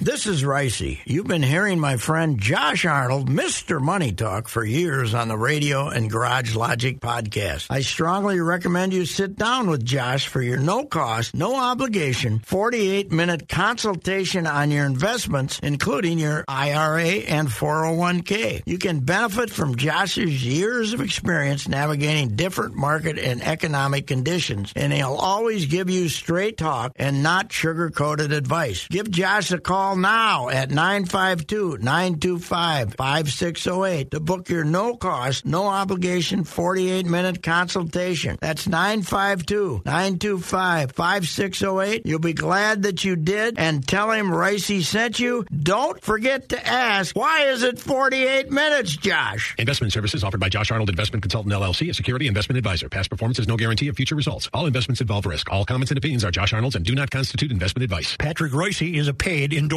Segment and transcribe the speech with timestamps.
[0.00, 0.98] This is Ricey.
[1.04, 3.80] You've been hearing my friend Josh Arnold, Mr.
[3.80, 7.68] Money Talk, for years on the radio and Garage Logic podcast.
[7.70, 13.12] I strongly recommend you sit down with Josh for your no cost, no obligation, 48
[13.12, 18.64] minute consultation on your investments, including your IRA and 401k.
[18.66, 24.92] You can benefit from Josh's years of experience navigating different market and economic conditions, and
[24.92, 28.88] he'll always give you straight talk and not sugar coated advice.
[28.88, 35.66] Give Josh a call now at 952 925 5608 to book your no cost, no
[35.66, 38.38] obligation 48 minute consultation.
[38.40, 42.06] That's 952 925 5608.
[42.06, 45.44] You'll be glad that you did and tell him Ricey sent you.
[45.62, 49.54] Don't forget to ask, why is it 48 minutes, Josh?
[49.58, 52.88] Investment services offered by Josh Arnold Investment Consultant LLC, a security investment advisor.
[52.88, 54.48] Past performance is no guarantee of future results.
[54.54, 55.52] All investments involve risk.
[55.52, 58.16] All comments and opinions are Josh Arnold's and do not constitute investment advice.
[58.16, 59.73] Patrick Reusse is a paid endorser.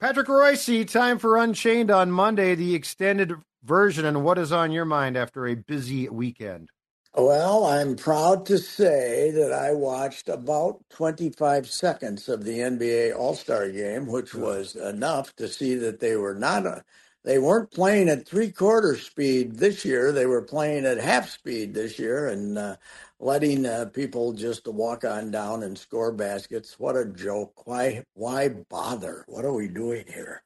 [0.00, 4.04] Patrick Reusse, time for Unchained on Monday, the extended version.
[4.04, 6.70] And what is on your mind after a busy weekend?
[7.14, 13.34] Well, I'm proud to say that I watched about 25 seconds of the NBA All
[13.34, 16.82] Star game, which was enough to see that they were not, a,
[17.22, 20.10] they weren't playing at three quarter speed this year.
[20.10, 22.76] They were playing at half speed this year and uh,
[23.22, 26.78] letting uh, people just walk on down and score baskets.
[26.78, 27.66] What a joke.
[27.66, 29.24] Why, why bother?
[29.28, 30.42] What are we doing here?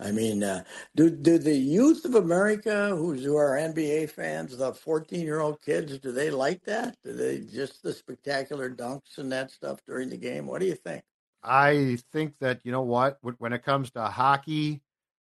[0.00, 4.74] I mean, uh, do do the youth of America, who's who are NBA fans, the
[4.74, 6.96] fourteen-year-old kids, do they like that?
[7.02, 10.46] Do they just the spectacular dunks and that stuff during the game?
[10.46, 11.02] What do you think?
[11.42, 14.82] I think that you know what, when it comes to hockey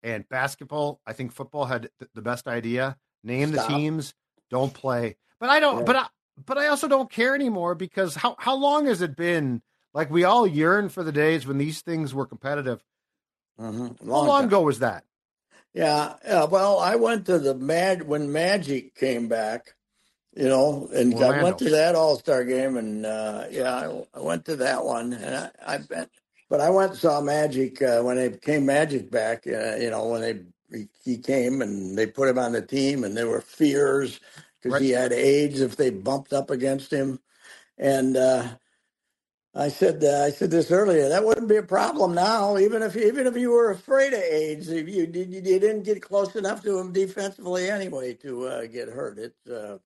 [0.01, 2.97] and basketball, I think football had the best idea.
[3.23, 3.67] Name Stop.
[3.67, 4.15] the teams,
[4.49, 5.17] don't play.
[5.39, 5.79] But I don't.
[5.79, 5.83] Yeah.
[5.83, 6.07] But I,
[6.37, 9.61] but I also don't care anymore because how how long has it been?
[9.93, 12.83] Like we all yearn for the days when these things were competitive.
[13.59, 14.09] Mm-hmm.
[14.09, 14.47] Long How long time.
[14.47, 15.03] ago was that?
[15.73, 16.45] Yeah, yeah.
[16.45, 19.75] Well, I went to the Mag when Magic came back,
[20.35, 21.39] you know, and Orlando.
[21.39, 24.83] I went to that All Star game, and uh, yeah, I, I, went to that
[24.83, 26.09] one, and I, I bet,
[26.49, 29.45] but I went and saw Magic uh, when they came Magic back.
[29.47, 33.15] Uh, you know, when they he came and they put him on the team, and
[33.15, 34.19] there were fears
[34.63, 34.81] because right.
[34.81, 37.19] he had AIDS if they bumped up against him,
[37.77, 38.47] and uh,
[39.53, 41.09] I said uh, I said this earlier.
[41.09, 44.69] That wouldn't be a problem now, even if even if you were afraid of AIDS,
[44.69, 48.89] if you you, you didn't get close enough to him defensively anyway to uh, get
[48.89, 49.19] hurt.
[49.19, 49.79] It's uh,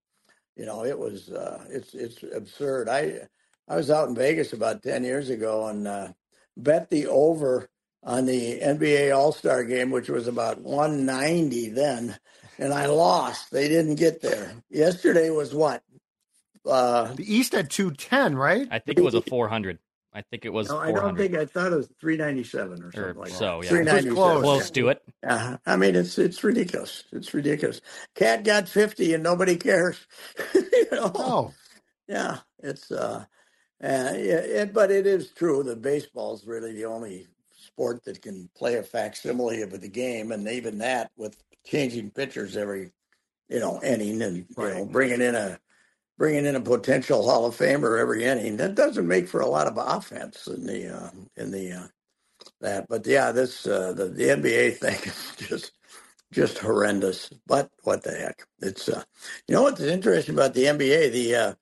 [0.55, 2.87] you know it was uh, it's it's absurd.
[2.89, 3.27] I
[3.67, 6.09] I was out in Vegas about ten years ago and uh,
[6.55, 7.69] bet the over
[8.03, 12.17] on the NBA All Star game, which was about one ninety then,
[12.57, 13.51] and I lost.
[13.51, 14.53] They didn't get there.
[14.69, 15.83] Yesterday was what
[16.65, 18.67] uh, the East had two ten, right?
[18.69, 19.79] I think it was a four hundred.
[20.13, 20.69] I think it was.
[20.69, 23.29] No, I don't think I thought it was three ninety seven or something or like
[23.29, 23.61] so.
[23.61, 25.01] Yeah, three ninety close, close to it.
[25.25, 27.03] Uh, I mean, it's it's ridiculous.
[27.11, 27.81] It's ridiculous.
[28.15, 29.97] KAT got fifty and nobody cares.
[30.53, 31.11] you know?
[31.15, 31.53] Oh,
[32.07, 33.25] yeah, it's uh,
[33.83, 38.21] uh yeah, it, but it is true that baseball is really the only sport that
[38.21, 42.91] can play a facsimile of the game, and even that with changing pitchers every
[43.49, 45.59] you know inning and you know bringing in a
[46.19, 48.57] bringing in a potential Hall of Famer every inning.
[48.57, 51.87] That doesn't make for a lot of offense in the uh, in the uh,
[52.61, 52.87] that.
[52.89, 55.73] But yeah, this uh, the the NBA thing is just
[56.33, 57.31] just horrendous.
[57.47, 58.45] But what the heck?
[58.61, 59.03] It's uh,
[59.47, 61.53] you know what's interesting about the NBA the uh,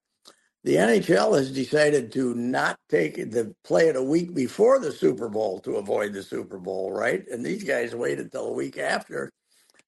[0.64, 5.30] the NHL has decided to not take the play it a week before the Super
[5.30, 7.26] Bowl to avoid the Super Bowl, right?
[7.29, 9.32] And these guys waited till a week after.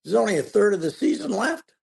[0.03, 1.73] There's only a third of the season left.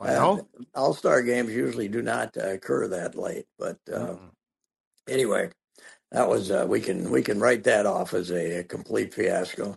[0.00, 0.48] I know.
[0.58, 4.18] Uh, All Star games usually do not uh, occur that late, but uh, mm.
[5.08, 5.50] anyway,
[6.12, 9.76] that was uh, we can we can write that off as a, a, complete fiasco.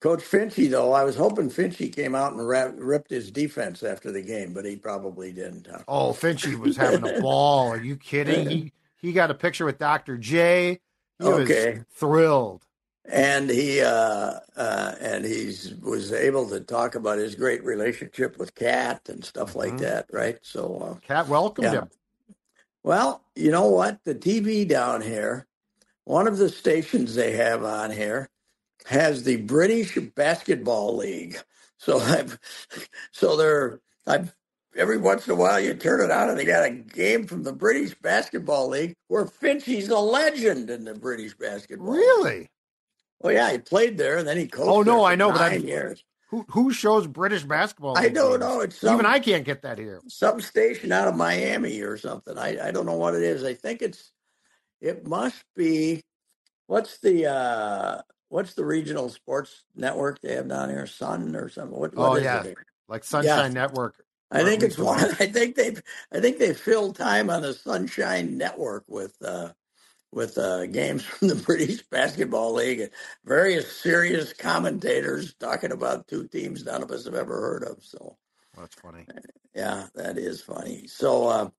[0.00, 4.10] Coach Finchie, though, I was hoping Finchie came out and rap, ripped his defense after
[4.10, 5.68] the game, but he probably didn't.
[5.70, 5.80] Huh?
[5.86, 7.68] Oh, Finchie was having a ball.
[7.68, 8.48] Are you kidding?
[8.48, 10.16] He he got a picture with Dr.
[10.16, 10.80] J.
[11.18, 11.74] He okay.
[11.74, 12.64] was thrilled
[13.04, 18.54] and he uh, uh, and he's was able to talk about his great relationship with
[18.54, 19.78] KAT and stuff like mm-hmm.
[19.78, 20.38] that, right?
[20.42, 21.80] So uh, KAT welcomed yeah.
[21.80, 21.90] him.
[22.82, 24.00] Well, you know what?
[24.04, 25.46] The TV down here
[26.10, 28.28] one of the stations they have on here
[28.86, 31.38] has the British Basketball League.
[31.82, 32.38] So I've,
[33.10, 34.34] so they're, I've,
[34.76, 37.42] every once in a while you turn it on and they got a game from
[37.42, 41.94] the British Basketball League where Finchie's a legend in the British Basketball.
[41.94, 42.40] Really?
[42.40, 42.50] League.
[43.22, 44.68] Oh yeah, he played there and then he coached.
[44.68, 46.02] Oh no, I know, but I years.
[46.28, 47.98] Who who shows British basketball?
[47.98, 48.40] I don't games?
[48.40, 48.60] know.
[48.60, 50.00] It's some, even I can't get that here.
[50.08, 52.38] Some station out of Miami or something.
[52.38, 53.44] I I don't know what it is.
[53.44, 54.12] I think it's
[54.80, 56.02] it must be
[56.66, 60.86] what's the uh what's the regional sports network they have down here?
[60.86, 61.78] Sun or something?
[61.78, 62.56] What, what oh yeah, it?
[62.88, 63.60] like Sunshine yeah.
[63.60, 63.96] Network.
[64.30, 65.00] I think it's one.
[65.20, 65.82] I think they've.
[66.12, 69.50] I think they filled time on the Sunshine Network with uh,
[70.12, 72.90] with uh, games from the British Basketball League and
[73.24, 77.82] various serious commentators talking about two teams none of us have ever heard of.
[77.82, 78.16] So
[78.56, 79.06] that's funny.
[79.54, 80.86] Yeah, that is funny.
[80.86, 81.50] So uh,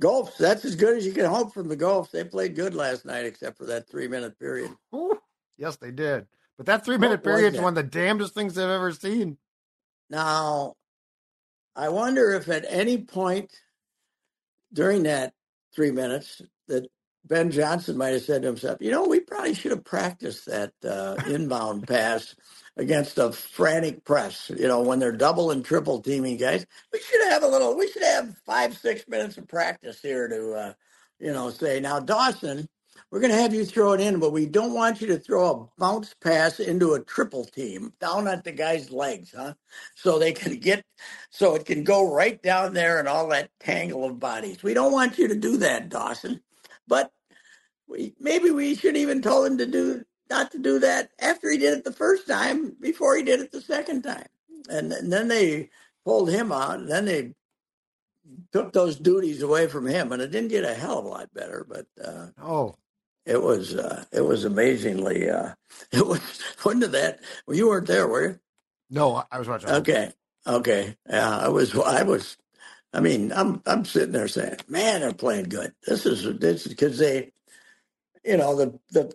[0.00, 2.10] Golf, that's as good as you can hope from the Gophs.
[2.10, 4.72] They played good last night, except for that three minute period.
[5.56, 6.26] Yes, they did.
[6.56, 9.38] But that three minute period is one of the damnedest things I've ever seen.
[10.10, 10.74] Now,
[11.74, 13.52] I wonder if at any point
[14.72, 15.32] during that
[15.74, 16.86] three minutes that
[17.26, 20.72] Ben Johnson might have said to himself, you know, we probably should have practiced that
[20.84, 22.34] uh, inbound pass
[22.76, 24.50] against a frantic press.
[24.56, 27.76] You know, when they're double and triple teaming guys, we should have a little.
[27.78, 30.72] We should have five, six minutes of practice here to, uh,
[31.20, 32.68] you know, say now Dawson,
[33.10, 35.50] we're going to have you throw it in, but we don't want you to throw
[35.50, 39.54] a bounce pass into a triple team down at the guy's legs, huh?
[39.94, 40.84] So they can get,
[41.30, 44.62] so it can go right down there and all that tangle of bodies.
[44.62, 46.40] We don't want you to do that, Dawson.
[46.86, 47.12] But
[47.86, 51.58] we maybe we should even told him to do not to do that after he
[51.58, 54.26] did it the first time before he did it the second time.
[54.68, 55.70] And, and then they
[56.04, 56.78] pulled him out.
[56.80, 57.34] And then they
[58.52, 61.34] took those duties away from him, and it didn't get a hell of a lot
[61.34, 61.66] better.
[61.68, 62.76] But uh, oh,
[63.26, 65.28] it was uh, it was amazingly.
[65.30, 65.54] Uh,
[65.92, 66.20] it was
[66.62, 67.20] when did that?
[67.46, 68.40] Well, you weren't there, were you?
[68.90, 69.70] No, I was watching.
[69.70, 70.12] Okay,
[70.46, 71.76] okay, yeah, I was.
[71.76, 72.36] I was.
[72.94, 75.74] I mean, I'm I'm sitting there saying, "Man, they're playing good.
[75.86, 77.32] This is this is because they,
[78.24, 79.12] you know, the the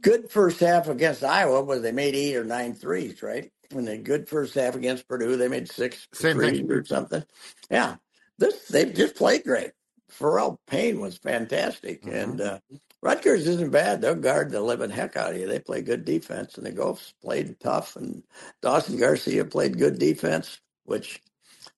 [0.00, 3.50] good first half against Iowa was they made eight or nine threes, right?
[3.72, 6.70] When they good first half against Purdue, they made six Same threes thing.
[6.70, 7.24] or something.
[7.70, 7.96] Yeah,
[8.38, 9.72] this they just played great.
[10.10, 12.14] Pharrel Payne was fantastic, mm-hmm.
[12.14, 12.58] and uh,
[13.02, 14.00] Rutgers isn't bad.
[14.00, 15.48] They'll guard the living heck out of you.
[15.48, 17.96] They play good defense, and the Gophers played tough.
[17.96, 18.22] And
[18.62, 21.20] Dawson Garcia played good defense, which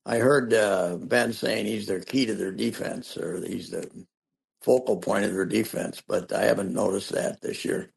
[0.06, 3.88] I heard uh, Ben saying he's their key to their defense, or he's the
[4.62, 6.02] focal point of their defense.
[6.06, 7.90] But I haven't noticed that this year.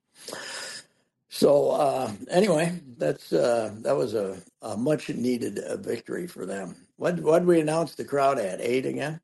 [1.29, 6.75] So uh, anyway, that's uh, that was a, a much needed uh, victory for them.
[6.97, 9.19] What what did we announce the crowd at eight again?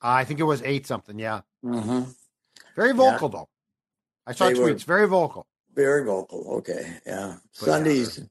[0.00, 1.18] I think it was eight something.
[1.18, 1.42] Yeah.
[1.64, 2.10] Mm-hmm.
[2.76, 3.38] Very vocal yeah.
[3.38, 3.48] though.
[4.26, 4.84] I saw they tweets.
[4.84, 5.46] Very vocal.
[5.74, 6.46] Very vocal.
[6.58, 6.98] Okay.
[7.06, 7.36] Yeah.
[7.52, 8.24] Sundays.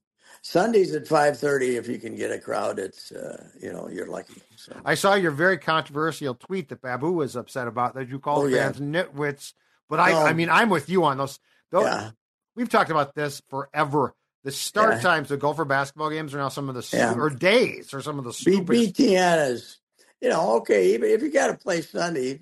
[0.46, 1.78] Sundays at five thirty.
[1.78, 4.42] If you can get a crowd, it's uh, you know you're lucky.
[4.58, 4.76] So.
[4.84, 8.52] I saw your very controversial tweet that Babu was upset about that you called oh,
[8.52, 9.04] fans yeah.
[9.04, 9.54] nitwits.
[9.90, 10.20] But I, no.
[10.20, 11.40] I mean, I'm with you on those.
[11.72, 12.12] Those, yeah.
[12.56, 14.14] We've talked about this forever.
[14.44, 15.00] The start yeah.
[15.00, 17.14] times to Gopher basketball games are now some of the yeah.
[17.14, 18.96] or days or some of the stupidest.
[18.96, 19.80] BTN is,
[20.20, 20.94] you know, okay.
[20.94, 22.42] Even if you got to play Sunday,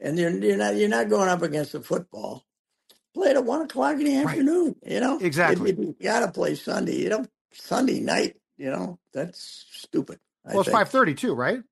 [0.00, 2.46] and you're, you're not you're not going up against the football,
[3.12, 4.74] play it at one o'clock in the afternoon.
[4.82, 4.92] Right.
[4.92, 5.70] You know, exactly.
[5.70, 8.36] If, if you got to play Sunday, you know, Sunday night.
[8.56, 10.18] You know, that's stupid.
[10.44, 11.58] Well, it's five thirty too, right?
[11.58, 11.64] It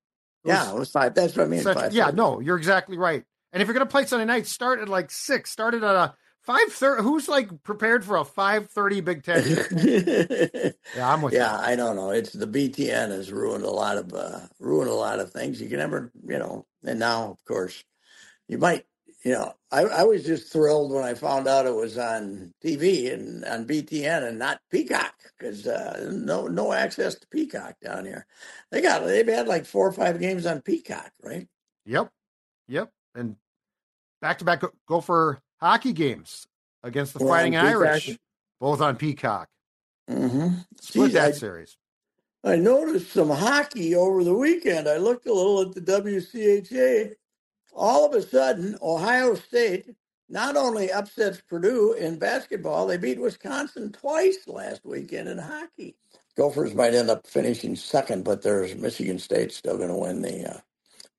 [0.43, 1.13] yeah, was, it was five.
[1.13, 1.61] That's what I mean.
[1.61, 3.23] Such, yeah, no, you're exactly right.
[3.53, 5.51] And if you're going to play Sunday night, start at like six.
[5.51, 7.03] Start at a Five thirty.
[7.03, 9.43] Who's like prepared for a five thirty Big Ten?
[9.45, 11.33] yeah, I'm with.
[11.33, 11.39] You.
[11.39, 11.65] Yeah, you.
[11.65, 12.09] I don't know.
[12.09, 15.61] It's the BTN has ruined a lot of uh, ruined a lot of things.
[15.61, 16.65] You can never, you know.
[16.83, 17.83] And now, of course,
[18.47, 18.85] you might.
[19.23, 23.13] You know, I, I was just thrilled when I found out it was on TV
[23.13, 28.25] and on BTN and not Peacock because uh, no no access to Peacock down here.
[28.71, 31.47] They got they've had like four or five games on Peacock, right?
[31.85, 32.09] Yep,
[32.67, 33.35] yep, and
[34.21, 36.47] back to back Gopher hockey games
[36.83, 38.17] against the Fighting Irish,
[38.59, 39.47] both on Peacock.
[40.09, 40.61] Mm-hmm.
[40.79, 41.77] Split Jeez, that I, series.
[42.43, 44.89] I noticed some hockey over the weekend.
[44.89, 47.13] I looked a little at the WCHA.
[47.73, 49.89] All of a sudden, Ohio State
[50.29, 55.95] not only upsets Purdue in basketball, they beat Wisconsin twice last weekend in hockey.
[56.37, 60.55] Gophers might end up finishing second, but there's Michigan State still going to win the
[60.55, 60.59] uh,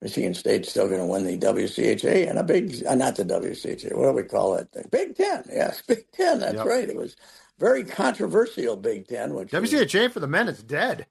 [0.02, 3.94] Michigan State's still going to win the WCHA and a big, uh, not the WCHA,
[3.94, 4.68] what do we call it?
[4.90, 5.44] Big Ten.
[5.48, 6.40] Yes, Big Ten.
[6.40, 6.66] That's yep.
[6.66, 6.88] right.
[6.88, 7.14] It was
[7.58, 9.32] very controversial Big Ten.
[9.32, 11.06] Which WCHA was, for the men is dead.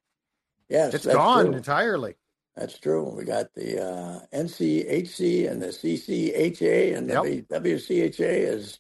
[0.68, 1.56] Yes, it's gone true.
[1.56, 2.16] entirely.
[2.56, 3.10] That's true.
[3.10, 7.64] We got the uh, NCHC and the CCHA, and the yep.
[7.64, 8.80] WCHA is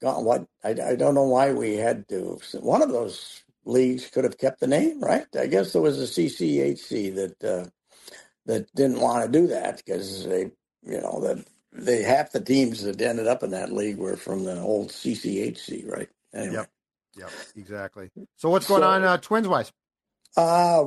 [0.00, 0.24] gone.
[0.24, 2.40] What I, I don't know why we had to.
[2.60, 5.26] One of those leagues could have kept the name, right?
[5.38, 7.68] I guess there was a CCHC that uh,
[8.46, 10.50] that didn't want to do that because they,
[10.82, 14.44] you know, that they half the teams that ended up in that league were from
[14.44, 16.08] the old CCHC, right?
[16.34, 16.54] Anyway.
[16.54, 16.70] Yep.
[17.16, 17.30] Yep.
[17.56, 18.10] Exactly.
[18.36, 19.72] So what's going so, on uh, twins wise?
[20.36, 20.84] Uh,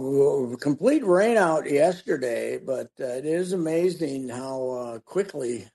[0.62, 5.68] complete rain out yesterday, but uh, it is amazing how uh, quickly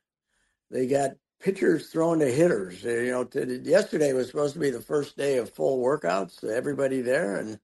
[0.70, 2.84] they got pitchers thrown to hitters.
[2.84, 3.28] You know,
[3.64, 7.58] yesterday was supposed to be the first day of full workouts, everybody there, and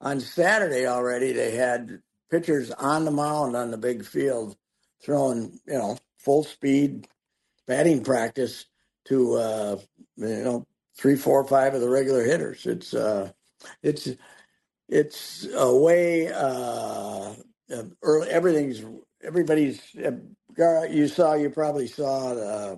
[0.00, 2.00] on Saturday already they had
[2.30, 4.56] pitchers on the mound on the big field
[5.02, 7.06] throwing, you know, full speed
[7.68, 8.66] batting practice
[9.06, 9.78] to uh,
[10.16, 10.66] you know
[10.98, 12.66] three, four, five of the regular hitters.
[12.66, 13.32] It's uh,
[13.82, 14.08] it's
[14.88, 16.32] it's a way.
[16.32, 17.34] Uh,
[18.02, 18.82] early, everything's
[19.22, 19.80] everybody's.
[19.94, 22.32] You saw, you probably saw.
[22.32, 22.76] Uh,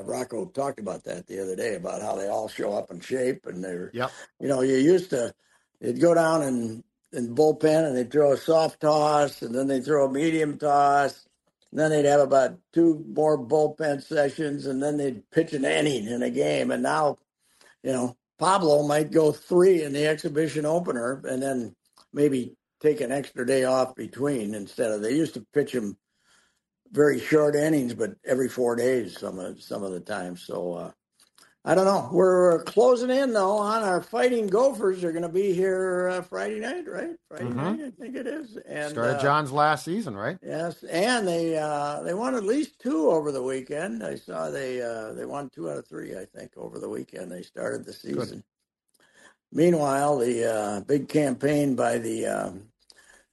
[0.00, 3.46] Rocco talked about that the other day about how they all show up in shape
[3.46, 3.90] and they're.
[3.92, 4.10] Yep.
[4.40, 5.34] You know, you used to.
[5.80, 9.84] They'd go down and in bullpen and they'd throw a soft toss and then they'd
[9.84, 11.26] throw a medium toss.
[11.70, 16.06] And then they'd have about two more bullpen sessions and then they'd pitch an inning
[16.06, 16.70] in a game.
[16.70, 17.18] And now,
[17.82, 21.74] you know, Pablo might go three in the exhibition opener and then
[22.12, 25.96] maybe take an extra day off between instead of they used to pitch him
[26.92, 30.36] very short innings, but every four days some of some of the time.
[30.36, 30.90] So uh,
[31.64, 32.08] I don't know.
[32.12, 35.02] We're closing in though on our fighting Gophers.
[35.02, 37.10] They're going to be here uh, Friday night, right?
[37.28, 37.56] Friday mm-hmm.
[37.56, 38.56] night, I think it is.
[38.66, 40.38] And started uh, John's last season, right?
[40.42, 44.02] Yes, and they uh, they won at least two over the weekend.
[44.02, 47.30] I saw they uh, they won two out of three, I think, over the weekend.
[47.30, 48.38] They started the season.
[48.38, 48.42] Good.
[49.50, 52.62] Meanwhile, the uh, big campaign by the um,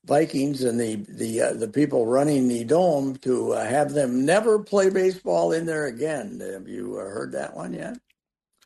[0.05, 4.89] Vikings and the the uh, the people running the dome to have them never play
[4.89, 6.39] baseball in there again.
[6.39, 7.97] Have you heard that one yet?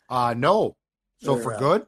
[0.09, 0.75] Uh no.
[1.21, 1.85] So they're, for uh, good?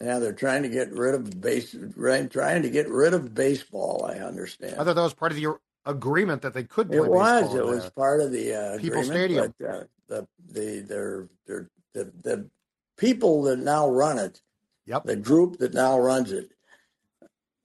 [0.00, 4.04] Yeah, they're trying to get rid of base right, trying to get rid of baseball,
[4.04, 4.74] I understand.
[4.74, 7.54] I thought that was part of your agreement that they could play It was.
[7.54, 9.54] It was part of the uh, People Stadium.
[9.58, 12.50] But, uh, the the they're, they're, the the
[12.96, 14.40] people that now run it,
[14.86, 15.04] yep.
[15.04, 16.52] the group that now runs it,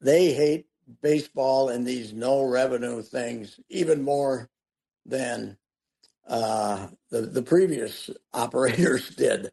[0.01, 0.67] they hate
[1.01, 4.49] baseball and these no revenue things even more
[5.05, 5.57] than
[6.27, 9.51] uh, the the previous operators did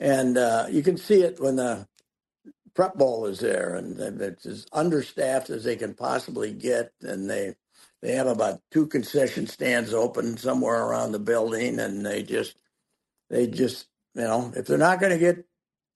[0.00, 1.88] and uh, you can see it when the
[2.74, 7.56] prep bowl is there, and it's as understaffed as they can possibly get, and they
[8.02, 12.56] they have about two concession stands open somewhere around the building, and they just
[13.30, 15.46] they just you know if they're not going to get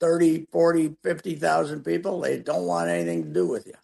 [0.01, 3.75] 30, 40, 50,000 people, they don't want anything to do with you.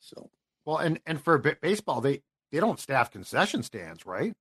[0.00, 0.30] So
[0.66, 4.34] well, and and for baseball, they they don't staff concession stands, right?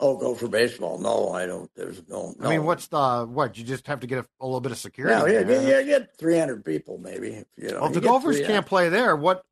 [0.00, 0.98] Oh, Gopher baseball?
[0.98, 1.70] No, I don't.
[1.76, 2.34] There's no.
[2.38, 2.46] no.
[2.46, 3.56] I mean, what's the what?
[3.56, 5.32] You just have to get a, a little bit of security.
[5.32, 5.82] Yeah, yeah, yeah, yeah.
[5.82, 7.44] Get 300 people, maybe.
[7.56, 9.44] You know, well, if the Gophers can't play there, what?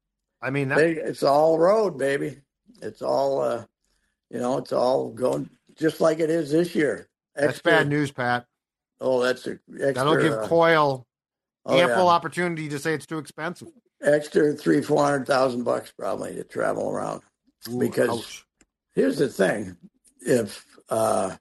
[0.42, 0.76] I mean, that...
[0.78, 2.38] they, it's all road, baby.
[2.82, 3.64] It's all, uh,
[4.30, 7.08] you know, it's all going just like it is this year.
[7.36, 8.46] Extra, that's bad news, Pat.
[9.00, 11.06] Oh, that's a, extra, that'll give uh, Coyle
[11.64, 12.10] oh, ample yeah.
[12.10, 13.68] opportunity to say it's too expensive.
[14.02, 17.22] Extra three, four hundred thousand bucks probably to travel around.
[17.68, 18.46] Ooh, because ouch.
[18.94, 19.76] here's the thing:
[20.20, 21.36] if uh,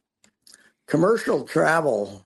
[0.87, 2.25] commercial travel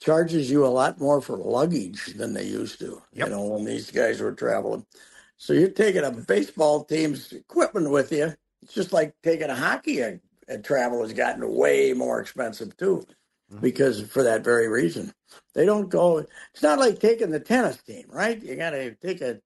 [0.00, 3.00] charges you a lot more for luggage than they used to.
[3.12, 3.28] Yep.
[3.28, 4.84] You know, when these guys were traveling.
[5.36, 8.34] So you're taking a baseball team's equipment with you.
[8.62, 10.20] It's just like taking a hockey and,
[10.62, 13.06] travel has gotten way more expensive too,
[13.50, 13.62] mm-hmm.
[13.62, 15.10] because for that very reason.
[15.54, 16.26] They don't go.
[16.52, 18.42] It's not like taking the tennis team, right?
[18.42, 19.40] You got to take a.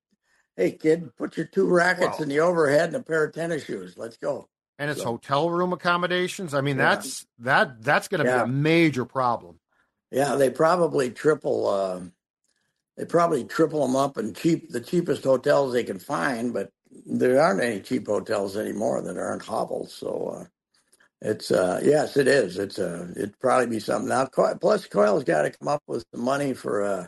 [0.56, 3.96] Hey kid, put your two rackets in the overhead and a pair of tennis shoes.
[3.96, 6.54] Let's go and it's so, hotel room accommodations.
[6.54, 6.94] I mean, yeah.
[6.94, 8.44] that's that that's going to yeah.
[8.44, 9.58] be a major problem.
[10.10, 11.68] Yeah, they probably triple.
[11.68, 12.00] Uh,
[12.96, 16.70] they probably triple them up and cheap the cheapest hotels they can find, but
[17.04, 19.92] there aren't any cheap hotels anymore that aren't hovels.
[19.92, 20.44] So uh,
[21.20, 22.58] it's uh, yes, it is.
[22.58, 24.26] It's uh, it'd probably be something now.
[24.26, 27.06] Plus, Coyle's got to come up with some money for uh,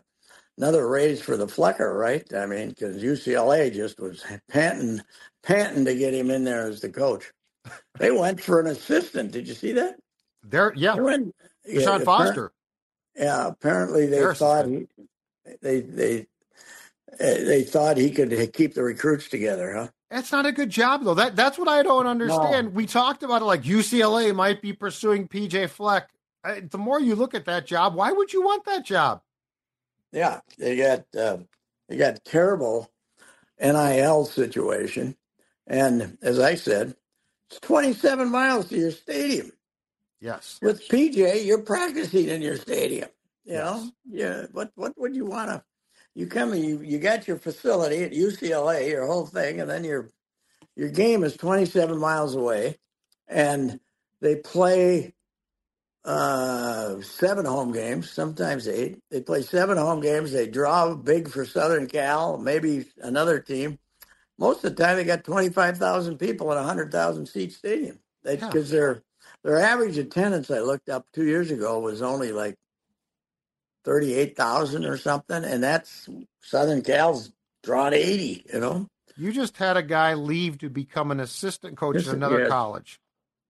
[0.57, 2.27] another raise for the Flecker, right?
[2.35, 5.01] I mean, because UCLA just was panting
[5.43, 7.33] panting to get him in there as the coach.
[7.99, 9.33] They went for an assistant.
[9.33, 9.97] Did you see that?
[10.45, 10.95] There, yeah.
[10.95, 11.35] They went,
[11.67, 12.53] yeah, Foster.
[13.17, 14.87] Yeah, apparently they Their thought he,
[15.61, 16.27] they they
[17.19, 19.89] they thought he could keep the recruits together, huh?
[20.11, 21.15] That's not a good job though.
[21.15, 22.69] That that's what I don't understand.
[22.69, 22.73] No.
[22.73, 26.09] We talked about it like UCLA might be pursuing PJ Fleck.
[26.45, 29.21] I, the more you look at that job, why would you want that job?
[30.13, 31.39] Yeah, they got uh,
[31.89, 32.91] they got terrible
[33.61, 35.17] NIL situation,
[35.67, 36.95] and as I said,
[37.50, 39.52] it's 27 miles to your stadium.
[40.21, 40.59] Yes.
[40.62, 43.09] With PJ, you're practicing in your stadium.
[43.45, 43.64] You yes.
[43.64, 44.47] know, yeah.
[44.52, 45.62] What what would you want to?
[46.14, 49.85] You come and you you got your facility at UCLA, your whole thing, and then
[49.85, 50.11] your
[50.76, 52.76] your game is 27 miles away,
[53.28, 53.81] and
[54.21, 55.14] they play
[56.05, 58.99] uh, seven home games, sometimes eight.
[59.11, 60.33] They play seven home games.
[60.33, 63.78] They draw big for Southern Cal, maybe another team.
[64.38, 67.99] Most of the time, they got 25,000 people in a 100,000 seat stadium.
[68.23, 68.78] Because yeah.
[68.78, 69.02] their
[69.45, 72.57] their average attendance, I looked up two years ago, was only like
[73.85, 75.45] 38,000 or something.
[75.45, 76.09] And that's
[76.40, 78.87] Southern Cal's drawn 80, you know?
[79.16, 82.49] You just had a guy leave to become an assistant coach at another yes.
[82.49, 83.00] college.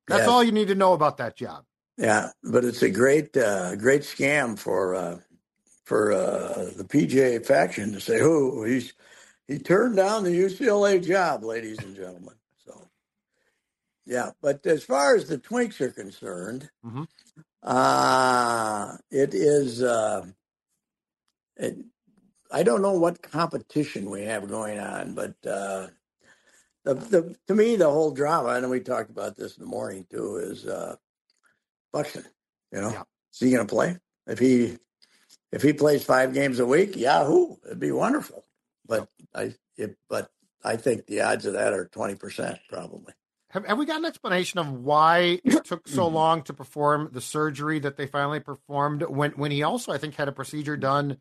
[0.07, 0.28] That's yes.
[0.28, 1.64] all you need to know about that job.
[1.99, 5.18] Yeah, but it's a great, uh, great scam for uh,
[5.85, 8.95] for uh, the PJ faction to say, "Oh, he's
[9.49, 12.88] he turned down the UCLA job, ladies and gentlemen." So,
[14.07, 17.05] yeah, but as far as the Twins are concerned, mm-hmm.
[17.62, 19.83] uh, it is.
[19.83, 20.26] Uh,
[21.57, 21.78] it,
[22.50, 25.88] I don't know what competition we have going on, but uh,
[26.85, 30.07] the, the to me the whole drama, and we talked about this in the morning
[30.11, 30.97] too, is uh,
[31.93, 32.25] Buxton.
[32.73, 33.02] You know, yeah.
[33.33, 33.99] is he going to play?
[34.26, 34.78] If he
[35.52, 38.45] if he plays five games a week, Yahoo, it'd be wonderful.
[39.35, 40.31] I it, but
[40.65, 43.13] I think the odds of that are twenty percent probably.
[43.51, 47.21] Have, have we got an explanation of why it took so long to perform the
[47.23, 51.19] surgery that they finally performed when when he also I think had a procedure done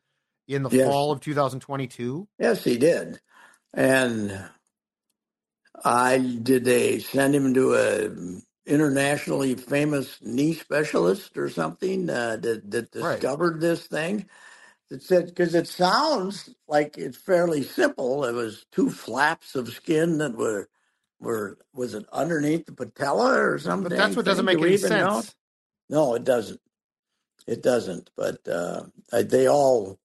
[0.48, 0.88] in the yes.
[0.88, 2.28] fall of 2022?
[2.40, 3.20] Yes, he did.
[3.74, 4.46] And
[5.84, 12.70] I did they send him to a internationally famous knee specialist or something uh, that,
[12.70, 13.62] that discovered right.
[13.62, 14.26] this thing.
[14.89, 18.24] It said because it sounds like it's fairly simple.
[18.25, 20.70] It was two flaps of skin that were
[21.20, 23.89] were was it underneath the patella or something?
[23.89, 24.91] But that's what doesn't make any sense.
[24.91, 25.24] Know?
[25.89, 26.62] No, it doesn't.
[27.48, 28.12] It doesn't.
[28.15, 30.00] But uh, they all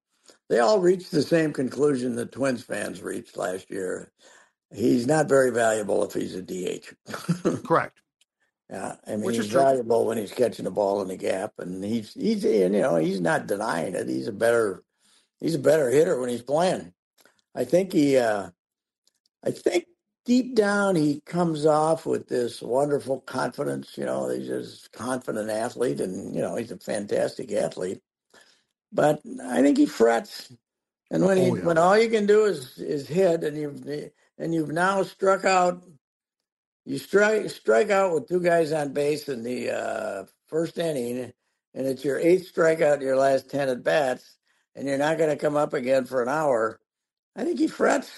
[0.48, 4.10] they all reached the same conclusion that Twins fans reached last year.
[4.74, 6.94] He's not very valuable if he's a DH.
[7.66, 8.01] Correct.
[8.72, 11.84] Yeah, I mean Which he's valuable when he's catching the ball in the gap, and
[11.84, 14.08] he's he's and, you know he's not denying it.
[14.08, 14.82] He's a better
[15.40, 16.94] he's a better hitter when he's playing.
[17.54, 18.48] I think he uh,
[19.44, 19.84] I think
[20.24, 23.98] deep down he comes off with this wonderful confidence.
[23.98, 28.00] You know, he's a confident athlete, and you know he's a fantastic athlete.
[28.90, 30.50] But I think he frets,
[31.10, 31.64] and when he oh, yeah.
[31.64, 33.86] when all you can do is is hit, and you've
[34.38, 35.84] and you've now struck out
[36.84, 41.32] you strike strike out with two guys on base in the uh, first inning,
[41.74, 44.36] and it's your eighth strikeout in your last ten at bats,
[44.74, 46.80] and you're not going to come up again for an hour.
[47.36, 48.10] I think he frets.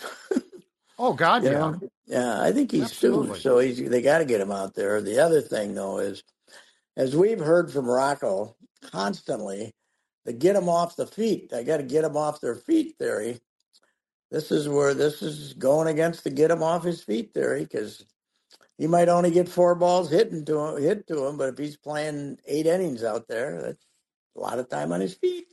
[0.99, 1.81] oh God, yeah, know?
[2.07, 2.43] yeah.
[2.43, 3.39] I think he's Absolutely.
[3.41, 5.01] So he's they got to get him out there.
[5.03, 6.23] The other thing though is,
[6.97, 8.57] as we've heard from Rocco
[8.91, 9.75] constantly,
[10.25, 11.53] the get them off the feet.
[11.53, 13.41] I got to get them off their feet theory.
[14.31, 18.05] This is where this is going against the get him off his feet theory because
[18.79, 21.77] he might only get four balls hit to him, hit to him, but if he's
[21.77, 23.87] playing eight innings out there, that's
[24.37, 25.47] a lot of time on his feet.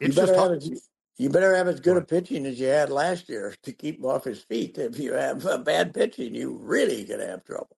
[0.00, 3.28] You better, have as, you better have as good a pitching as you had last
[3.28, 4.76] year to keep him off his feet.
[4.78, 7.76] If you have a bad pitching, you really could have trouble.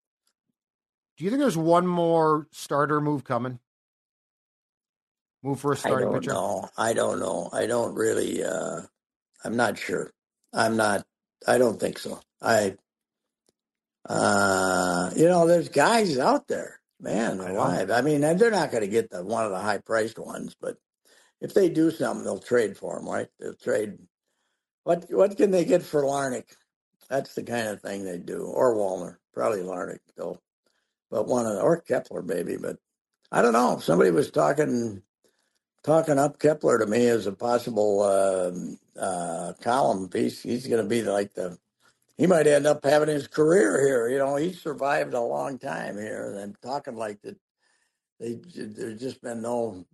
[1.16, 3.58] Do you think there's one more starter move coming?
[5.42, 6.32] Move for a starting I don't pitcher?
[6.32, 6.68] Know.
[6.76, 7.50] I don't know.
[7.52, 8.42] I don't really.
[8.42, 8.80] Uh,
[9.44, 10.10] I'm not sure.
[10.52, 11.06] I'm not.
[11.46, 12.20] I don't think so.
[12.42, 12.76] I
[14.08, 17.90] uh, you know, there's guys out there, man, alive.
[17.90, 20.76] I mean, they're not going to get the one of the high priced ones, but
[21.40, 23.28] if they do something, they'll trade for them, right?
[23.40, 23.98] They'll trade.
[24.84, 26.46] What what can they get for Larnach?
[27.08, 30.40] That's the kind of thing they do, or Wallner, probably Larnach though,
[31.10, 32.76] but one of or Kepler maybe, but
[33.32, 33.78] I don't know.
[33.80, 35.02] Somebody was talking
[35.82, 40.42] talking up Kepler to me as a possible uh, uh, column piece.
[40.42, 41.58] He's going to be like the
[42.18, 44.08] he might end up having his career here.
[44.08, 46.36] You know, he survived a long time here.
[46.38, 47.36] And talking like that,
[48.20, 49.84] they, there's just been no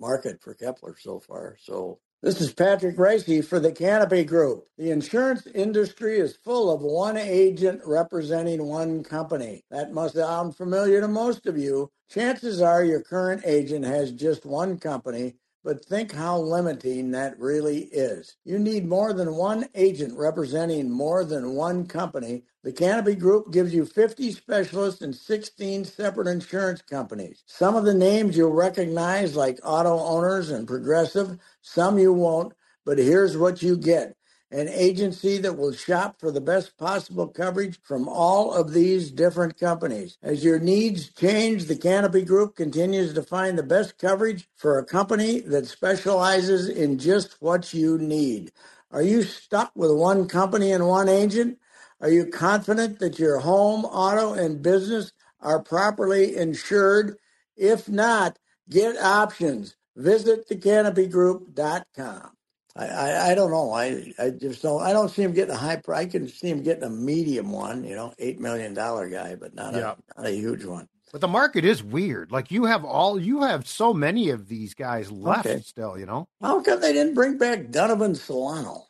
[0.00, 1.56] market for Kepler so far.
[1.60, 4.66] So this is Patrick Reusse for the Canopy Group.
[4.78, 9.64] The insurance industry is full of one agent representing one company.
[9.70, 11.90] That must sound familiar to most of you.
[12.08, 15.34] Chances are your current agent has just one company
[15.66, 18.36] but think how limiting that really is.
[18.44, 22.44] You need more than one agent representing more than one company.
[22.62, 27.42] The Canopy Group gives you 50 specialists and 16 separate insurance companies.
[27.46, 32.52] Some of the names you'll recognize, like Auto Owners and Progressive, some you won't,
[32.84, 34.16] but here's what you get
[34.56, 39.58] an agency that will shop for the best possible coverage from all of these different
[39.60, 40.16] companies.
[40.22, 44.84] As your needs change, the Canopy Group continues to find the best coverage for a
[44.86, 48.50] company that specializes in just what you need.
[48.90, 51.58] Are you stuck with one company and one agent?
[52.00, 57.18] Are you confident that your home, auto, and business are properly insured?
[57.58, 58.38] If not,
[58.70, 59.76] get options.
[59.96, 62.35] Visit thecanopygroup.com.
[62.76, 63.72] I, I, I don't know.
[63.72, 64.82] I, I just don't.
[64.82, 66.06] I don't see him getting a high price.
[66.06, 69.54] I can see him getting a medium one, you know, eight million dollar guy, but
[69.54, 69.94] not yeah.
[70.16, 70.88] a not a huge one.
[71.12, 72.30] But the market is weird.
[72.30, 75.60] Like you have all you have so many of these guys left okay.
[75.60, 75.98] still.
[75.98, 78.86] You know, how come they didn't bring back Donovan Solano?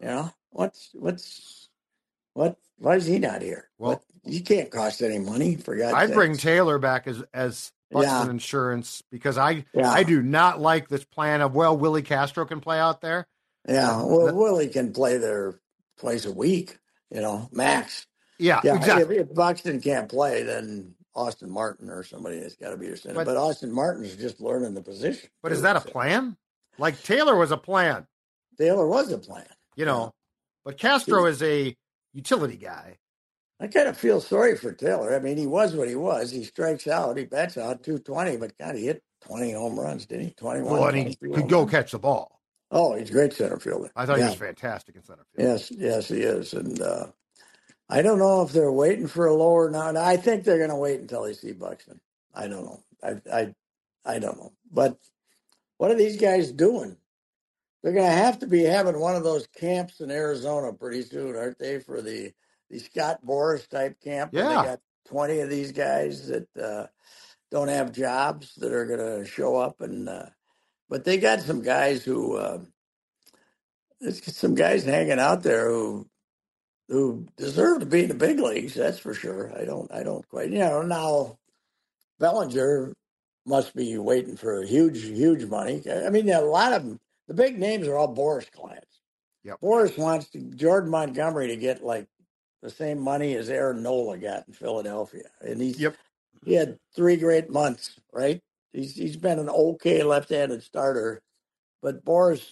[0.00, 1.68] You know, what's what's
[2.32, 2.56] what?
[2.78, 3.68] Why is he not here?
[3.76, 5.56] Well, what, he can't cost any money.
[5.56, 8.30] For God's I'd bring Taylor back as as Buxton yeah.
[8.30, 9.90] Insurance because I yeah.
[9.90, 13.26] I do not like this plan of well Willie Castro can play out there.
[13.68, 15.60] Yeah, well the, Willie can play there
[15.98, 16.78] twice a week,
[17.10, 18.06] you know, max.
[18.38, 18.76] Yeah, yeah.
[18.76, 19.16] Exactly.
[19.16, 22.96] If, if Buxton can't play, then Austin Martin or somebody has got to be your
[22.96, 23.16] center.
[23.16, 25.28] But, but Austin Martin's just learning the position.
[25.42, 26.36] But is that a plan?
[26.78, 28.06] Like Taylor was a plan.
[28.56, 29.46] Taylor was a plan.
[29.76, 30.12] You know,
[30.64, 31.76] but Castro is a
[32.12, 32.98] utility guy.
[33.60, 35.14] I kind of feel sorry for Taylor.
[35.14, 36.30] I mean, he was what he was.
[36.30, 40.24] He strikes out, he bats out 220, but God, he hit 20 home runs, didn't
[40.26, 40.30] he?
[40.32, 40.72] 21.
[40.72, 41.70] Well, and he could go runs.
[41.70, 42.40] catch the ball.
[42.70, 43.90] Oh, he's a great center fielder.
[43.96, 44.24] I thought yeah.
[44.24, 45.48] he was fantastic in center field.
[45.48, 46.54] Yes, yes, he is.
[46.54, 47.08] And uh,
[47.88, 49.92] I don't know if they're waiting for a lower now.
[50.00, 52.00] I think they're going to wait until they see Buxton.
[52.34, 52.80] I don't know.
[53.02, 53.54] I, I,
[54.06, 54.52] I don't know.
[54.72, 54.96] But
[55.78, 56.96] what are these guys doing?
[57.82, 61.34] They're going to have to be having one of those camps in Arizona pretty soon,
[61.34, 61.80] aren't they?
[61.80, 62.32] For the
[62.70, 64.30] the Scott Boras type camp.
[64.32, 64.48] Yeah.
[64.48, 66.86] They got 20 of these guys that uh,
[67.50, 69.80] don't have jobs that are going to show up.
[69.80, 70.26] and uh,
[70.88, 72.60] But they got some guys who, uh,
[74.00, 76.06] there's some guys hanging out there who
[76.88, 78.74] who deserve to be in the big leagues.
[78.74, 79.52] That's for sure.
[79.56, 81.38] I don't, I don't quite, you know, now
[82.18, 82.92] Bellinger
[83.46, 85.82] must be waiting for huge, huge money.
[85.88, 89.00] I mean, a lot of them, the big names are all Boras clients.
[89.44, 89.60] Yep.
[89.62, 92.08] Boras wants to, Jordan Montgomery to get like
[92.62, 95.96] the same money as Aaron Nola got in Philadelphia, and he's yep.
[96.44, 98.40] he had three great months, right?
[98.72, 101.22] He's he's been an okay left-handed starter,
[101.82, 102.46] but Boras,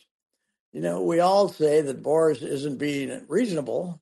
[0.73, 4.01] you know, we all say that Boras isn't being reasonable,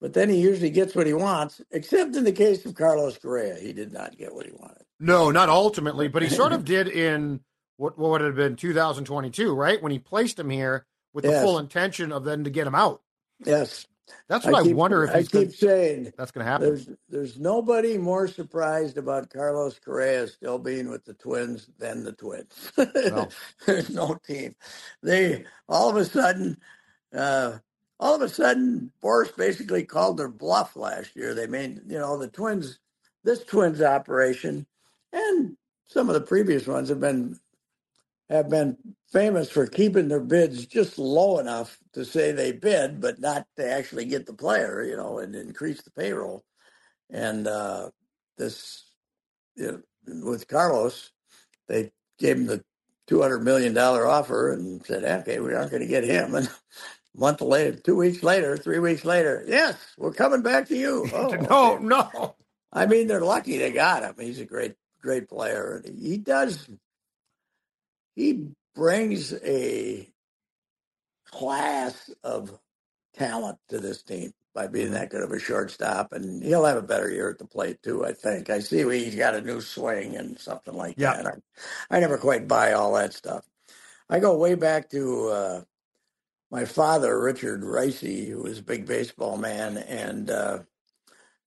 [0.00, 3.56] but then he usually gets what he wants, except in the case of Carlos Correa,
[3.56, 4.84] he did not get what he wanted.
[5.00, 7.40] No, not ultimately, but he sort of did in
[7.76, 9.82] what what would have been 2022, right?
[9.82, 11.42] When he placed him here with the yes.
[11.42, 13.02] full intention of then to get him out.
[13.44, 13.86] Yes.
[14.28, 16.66] That's what I, keep, wonder if I keep gonna, saying that's going to happen.
[16.66, 22.12] There's there's nobody more surprised about Carlos Correa still being with the Twins than the
[22.12, 22.72] Twins.
[22.76, 23.28] No.
[23.66, 24.54] there's no team.
[25.02, 26.58] They all of a sudden,
[27.14, 27.58] uh,
[27.98, 31.34] all of a sudden, Boras basically called their bluff last year.
[31.34, 32.78] They made you know the Twins,
[33.24, 34.66] this Twins operation,
[35.12, 37.38] and some of the previous ones have been
[38.28, 38.76] have been
[39.12, 43.70] famous for keeping their bids just low enough to say they bid, but not to
[43.70, 46.44] actually get the player, you know, and increase the payroll.
[47.10, 47.90] And uh,
[48.38, 48.84] this,
[49.56, 51.12] you know, with Carlos,
[51.68, 52.64] they gave him the
[53.06, 56.48] two hundred million dollar offer and said, "Okay, we aren't going to get him." And
[56.48, 61.08] a month later, two weeks later, three weeks later, yes, we're coming back to you.
[61.14, 61.84] Oh, no, okay.
[61.84, 62.36] no.
[62.72, 64.14] I mean, they're lucky they got him.
[64.20, 65.82] He's a great, great player.
[65.86, 66.68] And He does
[68.14, 70.08] he brings a
[71.26, 72.56] class of
[73.14, 76.82] talent to this team by being that good of a shortstop, and he'll have a
[76.82, 78.04] better year at the plate too.
[78.06, 78.48] I think.
[78.48, 81.14] I see he's got a new swing and something like yeah.
[81.14, 81.26] that.
[81.90, 83.44] I, I never quite buy all that stuff.
[84.08, 85.60] I go way back to uh,
[86.50, 90.60] my father, Richard Reusse, who was a big baseball man and uh,